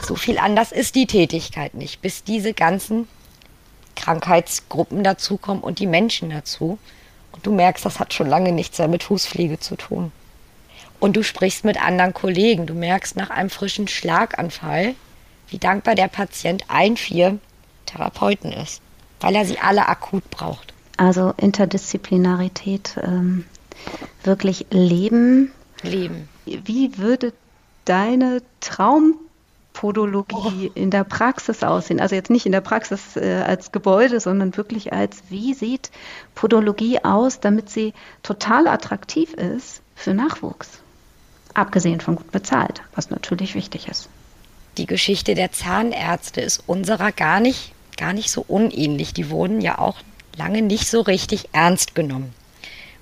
so 0.00 0.14
viel 0.14 0.38
anders 0.38 0.70
ist 0.70 0.94
die 0.94 1.08
Tätigkeit 1.08 1.74
nicht, 1.74 2.00
bis 2.00 2.22
diese 2.22 2.54
ganzen 2.54 3.08
Krankheitsgruppen 3.96 5.02
dazukommen 5.02 5.64
und 5.64 5.80
die 5.80 5.88
Menschen 5.88 6.30
dazu. 6.30 6.78
Und 7.32 7.44
du 7.44 7.50
merkst, 7.50 7.84
das 7.84 7.98
hat 7.98 8.14
schon 8.14 8.28
lange 8.28 8.52
nichts 8.52 8.78
mehr 8.78 8.86
mit 8.86 9.02
Fußpflege 9.02 9.58
zu 9.58 9.74
tun. 9.74 10.12
Und 11.00 11.16
du 11.16 11.22
sprichst 11.22 11.64
mit 11.64 11.82
anderen 11.82 12.12
Kollegen. 12.12 12.66
Du 12.66 12.74
merkst 12.74 13.16
nach 13.16 13.30
einem 13.30 13.50
frischen 13.50 13.88
Schlaganfall, 13.88 14.94
wie 15.48 15.58
dankbar 15.58 15.94
der 15.94 16.08
Patient 16.08 16.64
ein, 16.68 16.96
vier 16.96 17.38
Therapeuten 17.86 18.52
ist, 18.52 18.82
weil 19.20 19.34
er 19.34 19.44
sie 19.44 19.58
alle 19.58 19.88
akut 19.88 20.28
braucht. 20.30 20.74
Also 20.96 21.32
Interdisziplinarität 21.36 22.96
ähm, 23.02 23.44
wirklich 24.24 24.66
leben. 24.70 25.52
Leben. 25.82 26.28
Wie 26.44 26.98
würde 26.98 27.32
deine 27.84 28.42
Traumpodologie 28.60 30.70
oh. 30.70 30.72
in 30.74 30.90
der 30.90 31.04
Praxis 31.04 31.62
aussehen? 31.62 32.00
Also 32.00 32.16
jetzt 32.16 32.30
nicht 32.30 32.46
in 32.46 32.52
der 32.52 32.60
Praxis 32.60 33.16
äh, 33.16 33.44
als 33.46 33.70
Gebäude, 33.70 34.18
sondern 34.18 34.56
wirklich 34.56 34.92
als, 34.92 35.22
wie 35.28 35.54
sieht 35.54 35.92
Podologie 36.34 37.04
aus, 37.04 37.38
damit 37.38 37.70
sie 37.70 37.94
total 38.24 38.66
attraktiv 38.66 39.34
ist 39.34 39.82
für 39.94 40.14
Nachwuchs? 40.14 40.80
Abgesehen 41.58 42.00
von 42.00 42.16
gut 42.16 42.30
bezahlt, 42.30 42.82
was 42.94 43.10
natürlich 43.10 43.54
wichtig 43.54 43.88
ist. 43.88 44.08
Die 44.78 44.86
Geschichte 44.86 45.34
der 45.34 45.52
Zahnärzte 45.52 46.40
ist 46.40 46.62
unserer 46.66 47.12
gar 47.12 47.40
nicht, 47.40 47.72
gar 47.96 48.12
nicht 48.12 48.30
so 48.30 48.44
unähnlich. 48.46 49.12
Die 49.12 49.28
wurden 49.28 49.60
ja 49.60 49.78
auch 49.78 49.96
lange 50.36 50.62
nicht 50.62 50.88
so 50.88 51.00
richtig 51.00 51.48
ernst 51.52 51.94
genommen, 51.94 52.32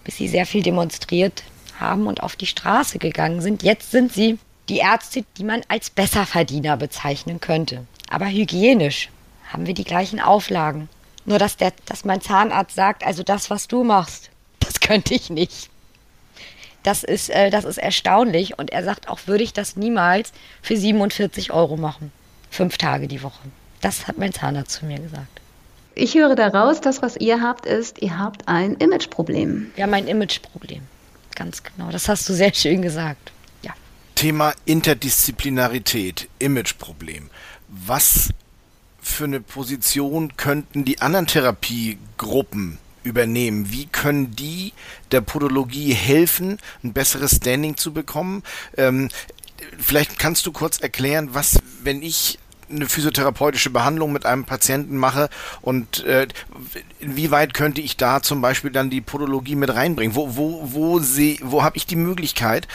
bis 0.04 0.16
sie 0.16 0.28
sehr 0.28 0.46
viel 0.46 0.62
demonstriert 0.62 1.42
haben 1.78 2.06
und 2.06 2.22
auf 2.22 2.34
die 2.34 2.46
Straße 2.46 2.98
gegangen 2.98 3.42
sind. 3.42 3.62
Jetzt 3.62 3.90
sind 3.90 4.12
sie 4.12 4.38
die 4.70 4.78
Ärzte, 4.78 5.24
die 5.36 5.44
man 5.44 5.62
als 5.68 5.90
Besserverdiener 5.90 6.76
bezeichnen 6.76 7.40
könnte. 7.40 7.86
Aber 8.08 8.26
hygienisch 8.26 9.10
haben 9.48 9.66
wir 9.66 9.74
die 9.74 9.84
gleichen 9.84 10.18
Auflagen. 10.18 10.88
Nur 11.24 11.38
dass, 11.38 11.56
der, 11.56 11.72
dass 11.84 12.04
mein 12.04 12.20
Zahnarzt 12.20 12.74
sagt, 12.74 13.04
also 13.04 13.22
das, 13.22 13.50
was 13.50 13.68
du 13.68 13.84
machst, 13.84 14.30
das 14.60 14.80
könnte 14.80 15.14
ich 15.14 15.28
nicht. 15.28 15.70
Das 16.86 17.02
ist, 17.02 17.30
äh, 17.30 17.50
das 17.50 17.64
ist 17.64 17.78
erstaunlich. 17.78 18.60
Und 18.60 18.70
er 18.70 18.84
sagt 18.84 19.08
auch, 19.08 19.18
würde 19.26 19.42
ich 19.42 19.52
das 19.52 19.74
niemals 19.74 20.32
für 20.62 20.76
47 20.76 21.50
Euro 21.50 21.76
machen. 21.76 22.12
Fünf 22.48 22.78
Tage 22.78 23.08
die 23.08 23.24
Woche. 23.24 23.40
Das 23.80 24.06
hat 24.06 24.18
mein 24.18 24.32
Zahnarzt 24.32 24.70
zu 24.70 24.86
mir 24.86 25.00
gesagt. 25.00 25.40
Ich 25.96 26.14
höre 26.14 26.36
daraus, 26.36 26.80
das, 26.80 27.02
was 27.02 27.16
ihr 27.16 27.42
habt, 27.42 27.66
ist, 27.66 28.00
ihr 28.02 28.16
habt 28.16 28.46
ein 28.46 28.76
Imageproblem. 28.76 29.72
Wir 29.74 29.82
haben 29.82 29.94
ein 29.94 30.06
Imageproblem. 30.06 30.82
Ganz 31.34 31.64
genau. 31.64 31.90
Das 31.90 32.08
hast 32.08 32.28
du 32.28 32.34
sehr 32.34 32.54
schön 32.54 32.82
gesagt. 32.82 33.32
Ja. 33.62 33.72
Thema 34.14 34.54
Interdisziplinarität, 34.64 36.28
Imageproblem. 36.38 37.30
Was 37.66 38.28
für 39.00 39.24
eine 39.24 39.40
Position 39.40 40.36
könnten 40.36 40.84
die 40.84 41.00
anderen 41.00 41.26
Therapiegruppen 41.26 42.78
übernehmen? 43.06 43.70
Wie 43.70 43.86
können 43.86 44.34
die 44.34 44.72
der 45.12 45.20
Podologie 45.20 45.94
helfen, 45.94 46.58
ein 46.82 46.92
besseres 46.92 47.36
Standing 47.36 47.76
zu 47.76 47.92
bekommen? 47.92 48.42
Ähm, 48.76 49.08
vielleicht 49.78 50.18
kannst 50.18 50.44
du 50.46 50.52
kurz 50.52 50.80
erklären, 50.80 51.30
was, 51.32 51.58
wenn 51.82 52.02
ich 52.02 52.38
eine 52.68 52.88
physiotherapeutische 52.88 53.70
Behandlung 53.70 54.12
mit 54.12 54.26
einem 54.26 54.44
Patienten 54.44 54.96
mache 54.96 55.28
und 55.62 56.04
äh, 56.04 56.26
inwieweit 56.98 57.54
könnte 57.54 57.80
ich 57.80 57.96
da 57.96 58.22
zum 58.22 58.40
Beispiel 58.40 58.72
dann 58.72 58.90
die 58.90 59.00
Podologie 59.00 59.54
mit 59.54 59.72
reinbringen? 59.72 60.16
Wo, 60.16 60.36
wo, 60.36 60.62
wo, 60.72 61.00
wo 61.00 61.62
habe 61.62 61.76
ich 61.76 61.86
die 61.86 61.96
Möglichkeit, 61.96 62.66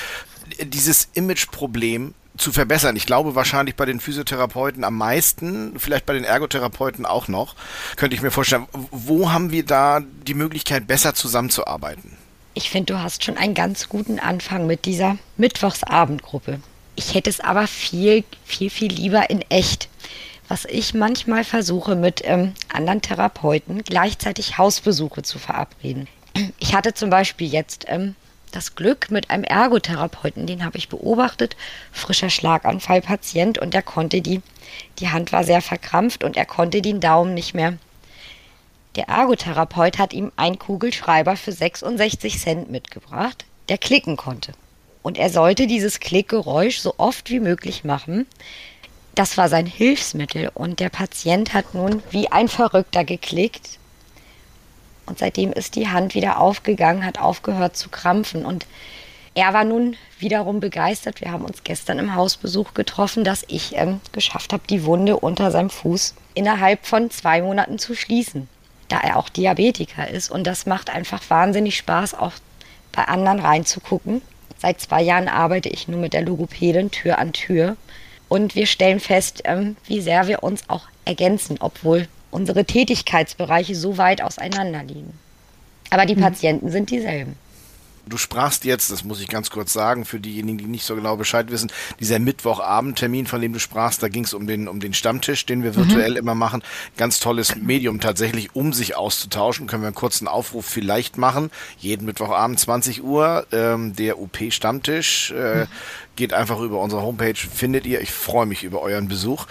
dieses 0.64 1.10
Imageproblem 1.14 2.14
zu 2.42 2.52
verbessern. 2.52 2.96
Ich 2.96 3.06
glaube 3.06 3.36
wahrscheinlich 3.36 3.76
bei 3.76 3.86
den 3.86 4.00
Physiotherapeuten 4.00 4.84
am 4.84 4.98
meisten, 4.98 5.80
vielleicht 5.80 6.06
bei 6.06 6.14
den 6.14 6.24
Ergotherapeuten 6.24 7.06
auch 7.06 7.28
noch, 7.28 7.56
könnte 7.96 8.16
ich 8.16 8.22
mir 8.22 8.32
vorstellen. 8.32 8.68
Wo 8.74 9.32
haben 9.32 9.52
wir 9.52 9.66
da 9.66 10.02
die 10.28 10.34
Möglichkeit, 10.34 10.88
besser 10.88 11.14
zusammenzuarbeiten? 11.14 12.18
Ich 12.54 12.70
finde, 12.70 12.94
du 12.94 13.00
hast 13.02 13.24
schon 13.24 13.38
einen 13.38 13.54
ganz 13.54 13.88
guten 13.88 14.20
Anfang 14.20 14.68
mit 14.68 14.86
dieser 14.86 15.18
Mittwochsabendgruppe. 15.38 16.60
Ich 16.96 17.14
hätte 17.14 17.30
es 17.30 17.40
aber 17.40 17.68
viel, 17.68 18.26
viel, 18.44 18.70
viel 18.70 18.92
lieber 18.92 19.30
in 19.30 19.42
echt. 19.50 19.88
Was 20.50 20.66
ich 20.66 20.94
manchmal 20.94 21.46
versuche, 21.46 21.96
mit 21.96 22.22
ähm, 22.26 22.54
anderen 22.68 23.02
Therapeuten 23.02 23.84
gleichzeitig 23.84 24.58
Hausbesuche 24.58 25.22
zu 25.22 25.40
verabreden. 25.40 26.08
Ich 26.60 26.74
hatte 26.74 26.94
zum 26.94 27.10
Beispiel 27.10 27.48
jetzt 27.48 27.86
ähm, 27.88 28.16
das 28.52 28.76
Glück 28.76 29.12
mit 29.12 29.30
einem 29.30 29.44
Ergotherapeuten, 29.44 30.46
den 30.46 30.64
habe 30.64 30.78
ich 30.78 30.90
beobachtet, 30.90 31.56
frischer 31.92 32.30
Schlaganfallpatient 32.30 33.58
und 33.58 33.74
er 33.74 33.82
konnte 33.82 34.22
die, 34.22 34.42
die 35.00 35.10
Hand 35.10 35.32
war 35.32 35.44
sehr 35.44 35.62
verkrampft 35.62 36.24
und 36.24 36.38
er 36.38 36.46
konnte 36.46 36.82
den 36.82 37.00
Daumen 37.00 37.34
nicht 37.34 37.54
mehr. 37.54 37.78
Der 38.96 39.08
Ergotherapeut 39.08 39.98
hat 39.98 40.14
ihm 40.14 40.32
einen 40.36 40.60
Kugelschreiber 40.60 41.38
für 41.38 41.52
66 41.52 42.40
Cent 42.40 42.70
mitgebracht, 42.70 43.46
der 43.70 43.78
klicken 43.78 44.18
konnte. 44.18 44.54
Und 45.02 45.18
er 45.18 45.30
sollte 45.30 45.66
dieses 45.66 46.00
Klickgeräusch 46.00 46.80
so 46.80 46.96
oft 46.98 47.30
wie 47.30 47.40
möglich 47.40 47.84
machen. 47.84 48.28
Das 49.16 49.38
war 49.38 49.50
sein 49.50 49.66
Hilfsmittel 49.66 50.52
und 50.54 50.80
der 50.80 50.90
Patient 50.90 51.54
hat 51.54 51.74
nun 51.74 52.04
wie 52.12 52.32
ein 52.32 52.48
Verrückter 52.48 53.04
geklickt 53.04 53.80
und 55.12 55.20
seitdem 55.20 55.52
ist 55.52 55.76
die 55.76 55.90
Hand 55.90 56.16
wieder 56.16 56.40
aufgegangen, 56.40 57.06
hat 57.06 57.20
aufgehört 57.20 57.76
zu 57.76 57.90
krampfen. 57.90 58.46
Und 58.46 58.66
er 59.36 59.54
war 59.54 59.66
nun 59.66 59.98
wiederum 60.20 60.62
begeistert. 60.62 61.20
Wir 61.20 61.34
haben 61.34 61.44
uns 61.44 61.66
gestern 61.66 62.00
im 62.00 62.16
Hausbesuch 62.16 62.74
getroffen, 62.74 63.26
dass 63.26 63.44
ich 63.50 63.76
ähm, 63.76 64.00
geschafft 64.14 64.54
habe, 64.54 64.64
die 64.70 64.86
Wunde 64.86 65.18
unter 65.18 65.52
seinem 65.52 65.70
Fuß 65.70 66.16
innerhalb 66.34 66.86
von 66.86 67.12
zwei 67.12 67.42
Monaten 67.42 67.78
zu 67.78 67.94
schließen, 67.94 68.48
da 68.88 69.02
er 69.02 69.18
auch 69.18 69.28
Diabetiker 69.28 70.10
ist. 70.10 70.32
Und 70.32 70.48
das 70.48 70.66
macht 70.66 70.90
einfach 70.90 71.22
wahnsinnig 71.28 71.76
Spaß, 71.76 72.14
auch 72.14 72.32
bei 72.94 73.04
anderen 73.04 73.42
reinzugucken. 73.42 74.22
Seit 74.60 74.80
zwei 74.80 75.02
Jahren 75.02 75.28
arbeite 75.28 75.68
ich 75.68 75.90
nur 75.90 76.00
mit 76.00 76.14
der 76.14 76.22
Logopädin 76.22 76.90
Tür 76.90 77.20
an 77.20 77.34
Tür. 77.34 77.76
Und 78.30 78.56
wir 78.56 78.66
stellen 78.66 79.02
fest, 79.02 79.42
ähm, 79.44 79.76
wie 79.88 80.00
sehr 80.00 80.28
wir 80.28 80.42
uns 80.42 80.70
auch 80.70 80.88
ergänzen, 81.04 81.58
obwohl 81.60 82.08
unsere 82.32 82.66
Tätigkeitsbereiche 82.66 83.76
so 83.76 83.98
weit 83.98 84.22
auseinander 84.22 84.84
liegen. 84.84 85.14
Aber 85.90 86.06
die 86.06 86.16
mhm. 86.16 86.22
Patienten 86.22 86.72
sind 86.72 86.90
dieselben. 86.90 87.36
Du 88.08 88.18
sprachst 88.18 88.66
jetzt, 88.66 88.92
das 88.92 89.04
muss 89.04 89.22
ich 89.22 89.28
ganz 89.28 89.52
kurz 89.52 89.74
sagen, 89.74 90.06
für 90.06 90.20
diejenigen, 90.20 90.58
die 90.58 90.66
nicht 90.66 90.86
so 90.86 90.96
genau 90.96 91.18
Bescheid 91.18 91.52
wissen, 91.52 91.72
dieser 92.00 92.18
Mittwochabendtermin, 92.18 93.28
von 93.28 93.40
dem 93.42 93.54
du 93.54 93.60
sprachst, 93.60 94.02
da 94.02 94.10
ging 94.10 94.24
es 94.24 94.34
um 94.34 94.48
den, 94.48 94.68
um 94.68 94.80
den 94.80 94.94
Stammtisch, 94.94 95.46
den 95.46 95.62
wir 95.64 95.76
virtuell 95.76 96.12
mhm. 96.12 96.18
immer 96.18 96.36
machen. 96.36 96.64
Ganz 96.98 97.20
tolles 97.20 97.56
Medium 97.56 98.00
tatsächlich, 98.00 98.56
um 98.56 98.74
sich 98.74 98.96
auszutauschen. 98.96 99.68
Können 99.68 99.84
wir 99.84 99.88
einen 99.88 99.96
kurzen 99.96 100.28
Aufruf 100.28 100.66
vielleicht 100.66 101.18
machen. 101.18 101.52
Jeden 101.78 102.06
Mittwochabend 102.06 102.60
20 102.60 103.04
Uhr, 103.04 103.46
ähm, 103.52 103.96
der 103.96 104.20
UP-Stammtisch. 104.20 105.32
Äh, 105.32 105.56
mhm 105.56 105.68
geht 106.22 106.34
einfach 106.34 106.60
über 106.60 106.80
unsere 106.80 107.02
Homepage, 107.02 107.34
findet 107.34 107.88
ihr. 107.88 108.00
Ich 108.00 108.12
freue 108.12 108.46
mich 108.46 108.64
über 108.64 108.84
euren 108.84 109.08
Besuch. 109.08 109.48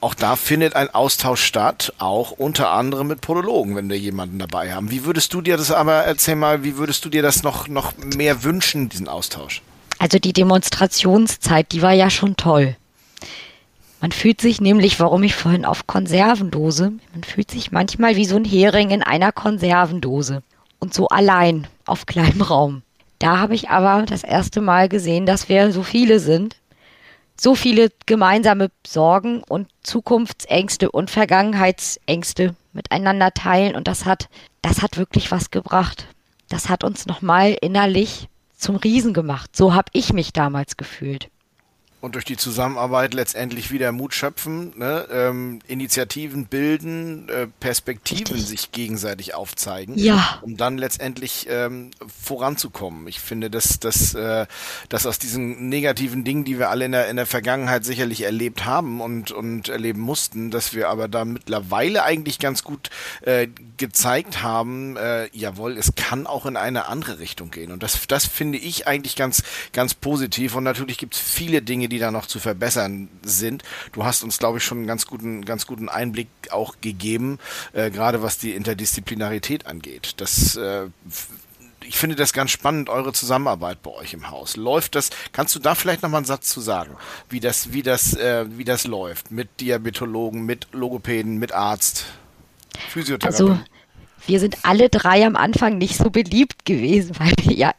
Auch 0.00 0.14
da 0.14 0.34
findet 0.34 0.74
ein 0.74 0.92
Austausch 0.92 1.44
statt, 1.44 1.92
auch 1.98 2.32
unter 2.32 2.72
anderem 2.72 3.06
mit 3.06 3.20
Podologen, 3.20 3.76
wenn 3.76 3.88
wir 3.88 3.96
jemanden 3.96 4.40
dabei 4.40 4.74
haben. 4.74 4.90
Wie 4.90 5.04
würdest 5.04 5.32
du 5.32 5.42
dir 5.42 5.56
das 5.56 5.70
aber, 5.70 6.02
erzähl 6.02 6.34
mal, 6.34 6.64
wie 6.64 6.76
würdest 6.76 7.04
du 7.04 7.08
dir 7.08 7.22
das 7.22 7.44
noch, 7.44 7.68
noch 7.68 7.92
mehr 8.16 8.42
wünschen, 8.42 8.88
diesen 8.88 9.06
Austausch? 9.06 9.62
Also 10.00 10.18
die 10.18 10.32
Demonstrationszeit, 10.32 11.70
die 11.70 11.82
war 11.82 11.92
ja 11.92 12.10
schon 12.10 12.34
toll. 12.34 12.76
Man 14.00 14.10
fühlt 14.10 14.40
sich 14.40 14.60
nämlich, 14.60 14.98
warum 14.98 15.22
ich 15.22 15.36
vorhin 15.36 15.64
auf 15.64 15.86
Konservendose, 15.86 16.94
man 17.12 17.22
fühlt 17.22 17.52
sich 17.52 17.70
manchmal 17.70 18.16
wie 18.16 18.24
so 18.24 18.34
ein 18.34 18.44
Hering 18.44 18.90
in 18.90 19.04
einer 19.04 19.30
Konservendose 19.30 20.42
und 20.80 20.92
so 20.92 21.06
allein 21.06 21.68
auf 21.86 22.06
kleinem 22.06 22.42
Raum. 22.42 22.82
Da 23.18 23.38
habe 23.38 23.54
ich 23.54 23.68
aber 23.68 24.06
das 24.06 24.22
erste 24.22 24.60
Mal 24.60 24.88
gesehen, 24.88 25.26
dass 25.26 25.48
wir 25.48 25.72
so 25.72 25.82
viele 25.82 26.20
sind, 26.20 26.56
so 27.40 27.54
viele 27.54 27.90
gemeinsame 28.06 28.70
Sorgen 28.86 29.42
und 29.48 29.68
Zukunftsängste 29.82 30.90
und 30.90 31.10
Vergangenheitsängste 31.10 32.54
miteinander 32.72 33.32
teilen 33.32 33.76
und 33.76 33.88
das 33.88 34.04
hat, 34.04 34.28
das 34.62 34.82
hat 34.82 34.96
wirklich 34.96 35.30
was 35.30 35.50
gebracht. 35.50 36.06
Das 36.48 36.68
hat 36.68 36.84
uns 36.84 37.06
nochmal 37.06 37.56
innerlich 37.60 38.28
zum 38.56 38.76
Riesen 38.76 39.14
gemacht. 39.14 39.54
So 39.56 39.74
habe 39.74 39.90
ich 39.92 40.12
mich 40.12 40.32
damals 40.32 40.76
gefühlt 40.76 41.28
und 42.00 42.14
durch 42.14 42.24
die 42.24 42.36
Zusammenarbeit 42.36 43.12
letztendlich 43.12 43.72
wieder 43.72 43.90
Mut 43.90 44.14
schöpfen, 44.14 44.72
ne? 44.78 45.08
ähm, 45.10 45.58
Initiativen 45.66 46.46
bilden, 46.46 47.28
äh, 47.28 47.48
Perspektiven 47.58 48.36
Richtig. 48.36 48.46
sich 48.46 48.72
gegenseitig 48.72 49.34
aufzeigen, 49.34 49.98
ja. 49.98 50.38
um 50.42 50.56
dann 50.56 50.78
letztendlich 50.78 51.48
ähm, 51.50 51.90
voranzukommen. 52.22 53.08
Ich 53.08 53.18
finde, 53.18 53.50
dass, 53.50 53.80
dass, 53.80 54.14
äh, 54.14 54.46
dass 54.88 55.06
aus 55.06 55.18
diesen 55.18 55.68
negativen 55.68 56.22
Dingen, 56.22 56.44
die 56.44 56.60
wir 56.60 56.70
alle 56.70 56.84
in 56.84 56.92
der, 56.92 57.08
in 57.08 57.16
der 57.16 57.26
Vergangenheit 57.26 57.84
sicherlich 57.84 58.22
erlebt 58.22 58.64
haben 58.64 59.00
und, 59.00 59.32
und 59.32 59.68
erleben 59.68 60.00
mussten, 60.00 60.52
dass 60.52 60.74
wir 60.74 60.90
aber 60.90 61.08
da 61.08 61.24
mittlerweile 61.24 62.04
eigentlich 62.04 62.38
ganz 62.38 62.62
gut 62.62 62.90
äh, 63.22 63.48
gezeigt 63.76 64.40
haben, 64.40 64.96
äh, 64.96 65.28
jawohl, 65.32 65.76
es 65.76 65.96
kann 65.96 66.28
auch 66.28 66.46
in 66.46 66.56
eine 66.56 66.86
andere 66.86 67.18
Richtung 67.18 67.50
gehen. 67.50 67.72
Und 67.72 67.82
das, 67.82 68.06
das 68.06 68.24
finde 68.24 68.58
ich 68.58 68.86
eigentlich 68.86 69.16
ganz, 69.16 69.42
ganz 69.72 69.94
positiv. 69.94 70.54
Und 70.54 70.62
natürlich 70.62 70.98
gibt 70.98 71.14
es 71.14 71.20
viele 71.20 71.60
Dinge, 71.60 71.87
die 71.88 71.98
da 71.98 72.10
noch 72.10 72.26
zu 72.26 72.38
verbessern 72.38 73.08
sind. 73.22 73.62
Du 73.92 74.04
hast 74.04 74.22
uns, 74.22 74.38
glaube 74.38 74.58
ich, 74.58 74.64
schon 74.64 74.78
einen 74.78 74.86
ganz 74.86 75.06
guten, 75.06 75.44
ganz 75.44 75.66
guten 75.66 75.88
Einblick 75.88 76.28
auch 76.50 76.76
gegeben, 76.80 77.38
äh, 77.72 77.90
gerade 77.90 78.22
was 78.22 78.38
die 78.38 78.52
Interdisziplinarität 78.52 79.66
angeht. 79.66 80.14
Das 80.18 80.56
äh, 80.56 80.86
ich 81.88 81.96
finde 81.96 82.16
das 82.16 82.32
ganz 82.32 82.50
spannend, 82.50 82.88
eure 82.88 83.12
Zusammenarbeit 83.12 83.82
bei 83.82 83.90
euch 83.90 84.12
im 84.12 84.30
Haus. 84.30 84.56
Läuft 84.56 84.94
das, 84.94 85.10
kannst 85.32 85.54
du 85.54 85.58
da 85.58 85.74
vielleicht 85.74 86.02
noch 86.02 86.10
mal 86.10 86.18
einen 86.18 86.26
Satz 86.26 86.50
zu 86.50 86.60
sagen, 86.60 86.96
wie 87.30 87.40
das, 87.40 87.72
wie 87.72 87.82
das, 87.82 88.14
äh, 88.14 88.46
wie 88.50 88.64
das 88.64 88.86
läuft? 88.86 89.30
Mit 89.30 89.60
Diabetologen, 89.60 90.44
mit 90.44 90.68
Logopäden, 90.72 91.38
mit 91.38 91.52
Arzt, 91.52 92.06
Physiotherapeuten? 92.90 93.52
Also, 93.52 93.64
wir 94.26 94.40
sind 94.40 94.58
alle 94.64 94.90
drei 94.90 95.26
am 95.26 95.36
Anfang 95.36 95.78
nicht 95.78 95.96
so 95.96 96.10
beliebt 96.10 96.66
gewesen, 96.66 97.18
weil 97.18 97.32
wir 97.40 97.56
ja 97.56 97.72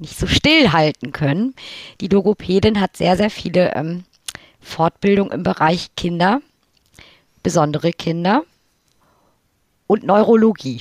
nicht 0.00 0.18
so 0.18 0.26
stillhalten 0.26 1.12
können. 1.12 1.54
Die 2.00 2.08
Logopädin 2.08 2.80
hat 2.80 2.96
sehr, 2.96 3.16
sehr 3.16 3.30
viele 3.30 3.74
ähm, 3.74 4.04
Fortbildungen 4.60 5.32
im 5.32 5.42
Bereich 5.42 5.94
Kinder, 5.96 6.40
besondere 7.42 7.92
Kinder 7.92 8.42
und 9.86 10.04
Neurologie. 10.04 10.80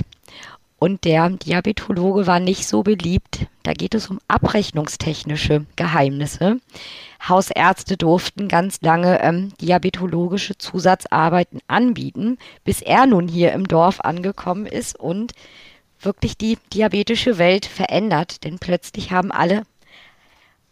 Und 0.79 1.03
der 1.03 1.29
Diabetologe 1.29 2.25
war 2.25 2.39
nicht 2.39 2.65
so 2.65 2.83
beliebt. 2.83 3.47
Da 3.63 3.73
geht 3.73 3.93
es 3.93 4.09
um 4.09 4.19
abrechnungstechnische 4.29 5.65
Geheimnisse. 5.75 6.61
Hausärzte 7.27 7.97
durften 7.97 8.47
ganz 8.47 8.79
lange 8.81 9.21
ähm, 9.21 9.51
diabetologische 9.59 10.57
Zusatzarbeiten 10.57 11.59
anbieten, 11.67 12.37
bis 12.63 12.81
er 12.81 13.07
nun 13.07 13.27
hier 13.27 13.51
im 13.51 13.67
Dorf 13.67 13.99
angekommen 13.99 14.65
ist 14.65 14.97
und 14.97 15.33
wirklich 15.99 16.37
die 16.37 16.57
diabetische 16.73 17.37
Welt 17.37 17.65
verändert, 17.65 18.43
denn 18.43 18.59
plötzlich 18.59 19.11
haben 19.11 19.31
alle 19.31 19.63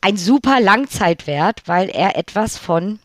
ein 0.02 0.18
super 0.18 0.60
Langzeitwert, 0.60 1.64
weil 1.66 1.90
er 1.90 2.18
etwas 2.18 2.58
von 2.58 3.00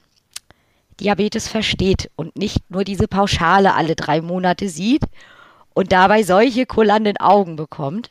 Diabetes 1.01 1.49
versteht 1.49 2.11
und 2.17 2.37
nicht 2.37 2.71
nur 2.71 2.85
diese 2.85 3.09
Pauschale 3.09 3.75
alle 3.75 3.97
drei 3.97 4.21
Monate 4.21 4.69
sieht 4.69 5.03
und 5.75 5.91
dabei 5.91 6.23
solche 6.23 6.67
kullenden 6.67 7.17
Augen 7.17 7.57
bekommt. 7.57 8.11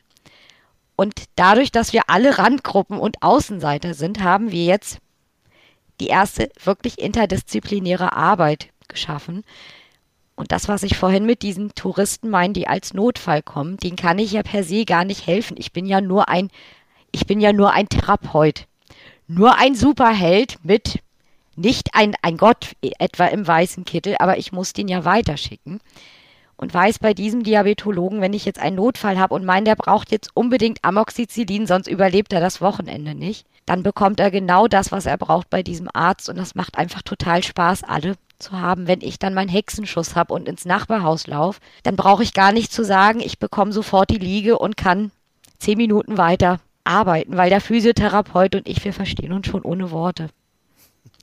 Und 0.96 1.14
dadurch, 1.36 1.72
dass 1.72 1.94
wir 1.94 2.04
alle 2.08 2.38
Randgruppen 2.38 3.00
und 3.00 3.22
Außenseiter 3.22 3.94
sind, 3.94 4.22
haben 4.22 4.52
wir 4.52 4.66
jetzt 4.66 5.00
die 6.00 6.08
erste 6.08 6.50
wirklich 6.64 7.00
interdisziplinäre 7.00 8.14
Arbeit 8.14 8.70
geschaffen, 8.88 9.44
und 10.42 10.52
das, 10.52 10.68
was 10.68 10.82
ich 10.82 10.98
vorhin 10.98 11.28
mit 11.28 11.44
diesen 11.44 11.76
Touristen 11.76 12.32
meine, 12.32 12.54
die 12.54 12.68
als 12.68 12.96
Notfall 12.96 13.44
kommen, 13.44 13.78
den 13.78 13.96
kann 13.96 14.18
ich 14.18 14.32
ja 14.32 14.42
per 14.42 14.64
se 14.64 14.86
gar 14.86 15.06
nicht 15.06 15.28
helfen. 15.28 15.56
Ich 15.60 15.72
bin 15.72 15.86
ja 15.86 16.02
nur 16.02 16.30
ein, 16.30 16.50
ich 17.12 17.28
bin 17.28 17.40
ja 17.40 17.54
nur 17.54 17.74
ein 17.74 17.88
Therapeut. 17.88 18.66
Nur 19.28 19.60
ein 19.60 19.76
Superheld 19.76 20.58
mit 20.64 20.98
nicht 21.56 21.94
ein, 21.94 22.16
ein 22.24 22.38
Gott 22.38 22.72
etwa 22.82 23.26
im 23.28 23.46
weißen 23.46 23.86
Kittel, 23.86 24.16
aber 24.18 24.40
ich 24.40 24.52
muss 24.52 24.74
den 24.74 24.88
ja 24.88 25.06
weiterschicken. 25.06 25.80
Und 26.58 26.74
weiß 26.74 26.98
bei 26.98 27.14
diesem 27.14 27.44
Diabetologen, 27.44 28.20
wenn 28.20 28.34
ich 28.34 28.46
jetzt 28.46 28.60
einen 28.60 28.78
Notfall 28.78 29.20
habe 29.20 29.36
und 29.36 29.46
meine, 29.46 29.66
der 29.66 29.76
braucht 29.76 30.12
jetzt 30.12 30.32
unbedingt 30.34 30.84
Amoxicillin, 30.84 31.68
sonst 31.68 31.86
überlebt 31.86 32.34
er 32.34 32.42
das 32.42 32.62
Wochenende 32.62 33.14
nicht, 33.14 33.46
dann 33.68 33.84
bekommt 33.84 34.20
er 34.20 34.32
genau 34.32 34.68
das, 34.68 34.92
was 34.92 35.06
er 35.06 35.20
braucht 35.20 35.52
bei 35.52 35.62
diesem 35.62 35.88
Arzt. 35.94 36.30
Und 36.30 36.40
das 36.40 36.56
macht 36.56 36.80
einfach 36.80 37.04
total 37.04 37.44
Spaß, 37.44 37.84
alle 37.84 38.16
zu 38.42 38.60
haben, 38.60 38.88
wenn 38.88 39.02
ich 39.02 39.20
dann 39.20 39.34
meinen 39.34 39.50
Hexenschuss 39.50 40.16
habe 40.16 40.34
und 40.34 40.48
ins 40.48 40.66
Nachbarhaus 40.66 41.28
laufe, 41.28 41.60
dann 41.84 41.96
brauche 41.96 42.24
ich 42.24 42.34
gar 42.34 42.52
nicht 42.52 42.72
zu 42.72 42.84
sagen, 42.84 43.20
ich 43.20 43.40
bekomme 43.40 43.72
sofort 43.72 44.10
die 44.10 44.18
Liege 44.18 44.58
und 44.58 44.78
kann 44.78 45.12
zehn 45.60 45.78
Minuten 45.78 46.18
weiter 46.18 46.60
arbeiten, 46.84 47.38
weil 47.38 47.50
der 47.50 47.62
Physiotherapeut 47.62 48.56
und 48.56 48.68
ich, 48.68 48.84
wir 48.84 48.94
verstehen 48.94 49.34
uns 49.34 49.48
schon 49.48 49.62
ohne 49.62 49.92
Worte. 49.92 50.30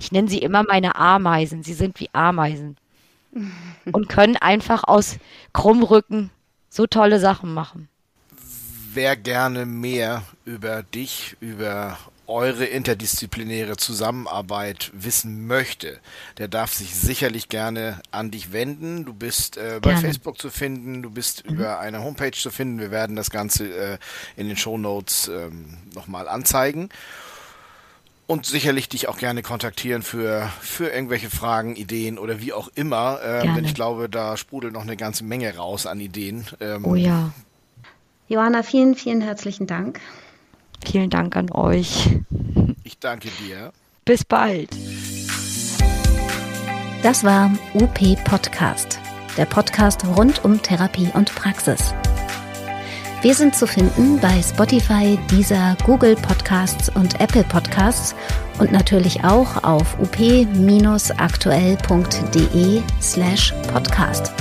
Ich 0.00 0.12
nenne 0.12 0.28
sie 0.28 0.38
immer 0.38 0.62
meine 0.62 0.96
Ameisen. 0.96 1.62
Sie 1.62 1.74
sind 1.74 1.98
wie 2.00 2.10
Ameisen. 2.12 2.76
und 3.92 4.08
können 4.08 4.36
einfach 4.36 4.84
aus 4.84 5.18
Krummrücken 5.52 6.30
so 6.68 6.86
tolle 6.86 7.20
Sachen 7.20 7.52
machen. 7.52 7.88
Wer 8.92 9.16
gerne 9.16 9.66
mehr 9.66 10.22
über 10.44 10.82
dich, 10.82 11.36
über 11.40 11.98
eure 12.28 12.66
interdisziplinäre 12.66 13.76
Zusammenarbeit 13.76 14.90
wissen 14.92 15.46
möchte, 15.46 15.98
der 16.36 16.46
darf 16.46 16.74
sich 16.74 16.94
sicherlich 16.94 17.48
gerne 17.48 18.00
an 18.10 18.30
dich 18.30 18.52
wenden. 18.52 19.04
Du 19.04 19.14
bist 19.14 19.56
äh, 19.56 19.80
bei 19.80 19.96
Facebook 19.96 20.38
zu 20.38 20.50
finden, 20.50 21.02
du 21.02 21.10
bist 21.10 21.46
mhm. 21.46 21.54
über 21.54 21.80
eine 21.80 22.02
Homepage 22.02 22.32
zu 22.32 22.50
finden. 22.50 22.78
Wir 22.78 22.90
werden 22.90 23.16
das 23.16 23.30
Ganze 23.30 23.74
äh, 23.74 23.98
in 24.36 24.46
den 24.46 24.56
Show 24.56 24.76
Notes 24.76 25.28
ähm, 25.28 25.78
nochmal 25.94 26.28
anzeigen. 26.28 26.90
Und 28.26 28.44
sicherlich 28.44 28.90
dich 28.90 29.08
auch 29.08 29.16
gerne 29.16 29.40
kontaktieren 29.40 30.02
für, 30.02 30.52
für 30.60 30.90
irgendwelche 30.90 31.30
Fragen, 31.30 31.76
Ideen 31.76 32.18
oder 32.18 32.42
wie 32.42 32.52
auch 32.52 32.68
immer. 32.74 33.20
Ähm, 33.24 33.54
denn 33.54 33.64
ich 33.64 33.74
glaube, 33.74 34.10
da 34.10 34.36
sprudelt 34.36 34.74
noch 34.74 34.82
eine 34.82 34.98
ganze 34.98 35.24
Menge 35.24 35.56
raus 35.56 35.86
an 35.86 35.98
Ideen. 35.98 36.46
Ähm, 36.60 36.84
oh 36.84 36.94
ja. 36.94 37.32
Johanna, 38.28 38.62
vielen, 38.62 38.94
vielen 38.96 39.22
herzlichen 39.22 39.66
Dank. 39.66 40.00
Vielen 40.84 41.10
Dank 41.10 41.36
an 41.36 41.50
euch. 41.52 42.18
Ich 42.84 42.98
danke 42.98 43.28
dir. 43.46 43.72
Bis 44.04 44.24
bald. 44.24 44.70
Das 47.02 47.24
war 47.24 47.50
UP 47.74 48.24
Podcast, 48.24 48.98
der 49.36 49.44
Podcast 49.44 50.04
rund 50.16 50.44
um 50.44 50.60
Therapie 50.60 51.10
und 51.14 51.32
Praxis. 51.34 51.94
Wir 53.20 53.34
sind 53.34 53.56
zu 53.56 53.66
finden 53.66 54.20
bei 54.20 54.40
Spotify, 54.42 55.18
Deezer, 55.30 55.76
Google 55.84 56.14
Podcasts 56.14 56.88
und 56.88 57.20
Apple 57.20 57.42
Podcasts 57.44 58.14
und 58.58 58.70
natürlich 58.70 59.24
auch 59.24 59.64
auf 59.64 59.98
up-aktuell.de 59.98 62.82
slash 63.00 63.52
podcast. 63.72 64.32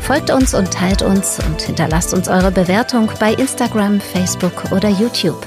Folgt 0.00 0.30
uns 0.30 0.52
und 0.54 0.70
teilt 0.70 1.02
uns 1.02 1.38
und 1.46 1.62
hinterlasst 1.62 2.12
uns 2.12 2.28
eure 2.28 2.50
Bewertung 2.50 3.10
bei 3.18 3.32
Instagram, 3.32 4.00
Facebook 4.00 4.70
oder 4.70 4.90
YouTube. 4.90 5.46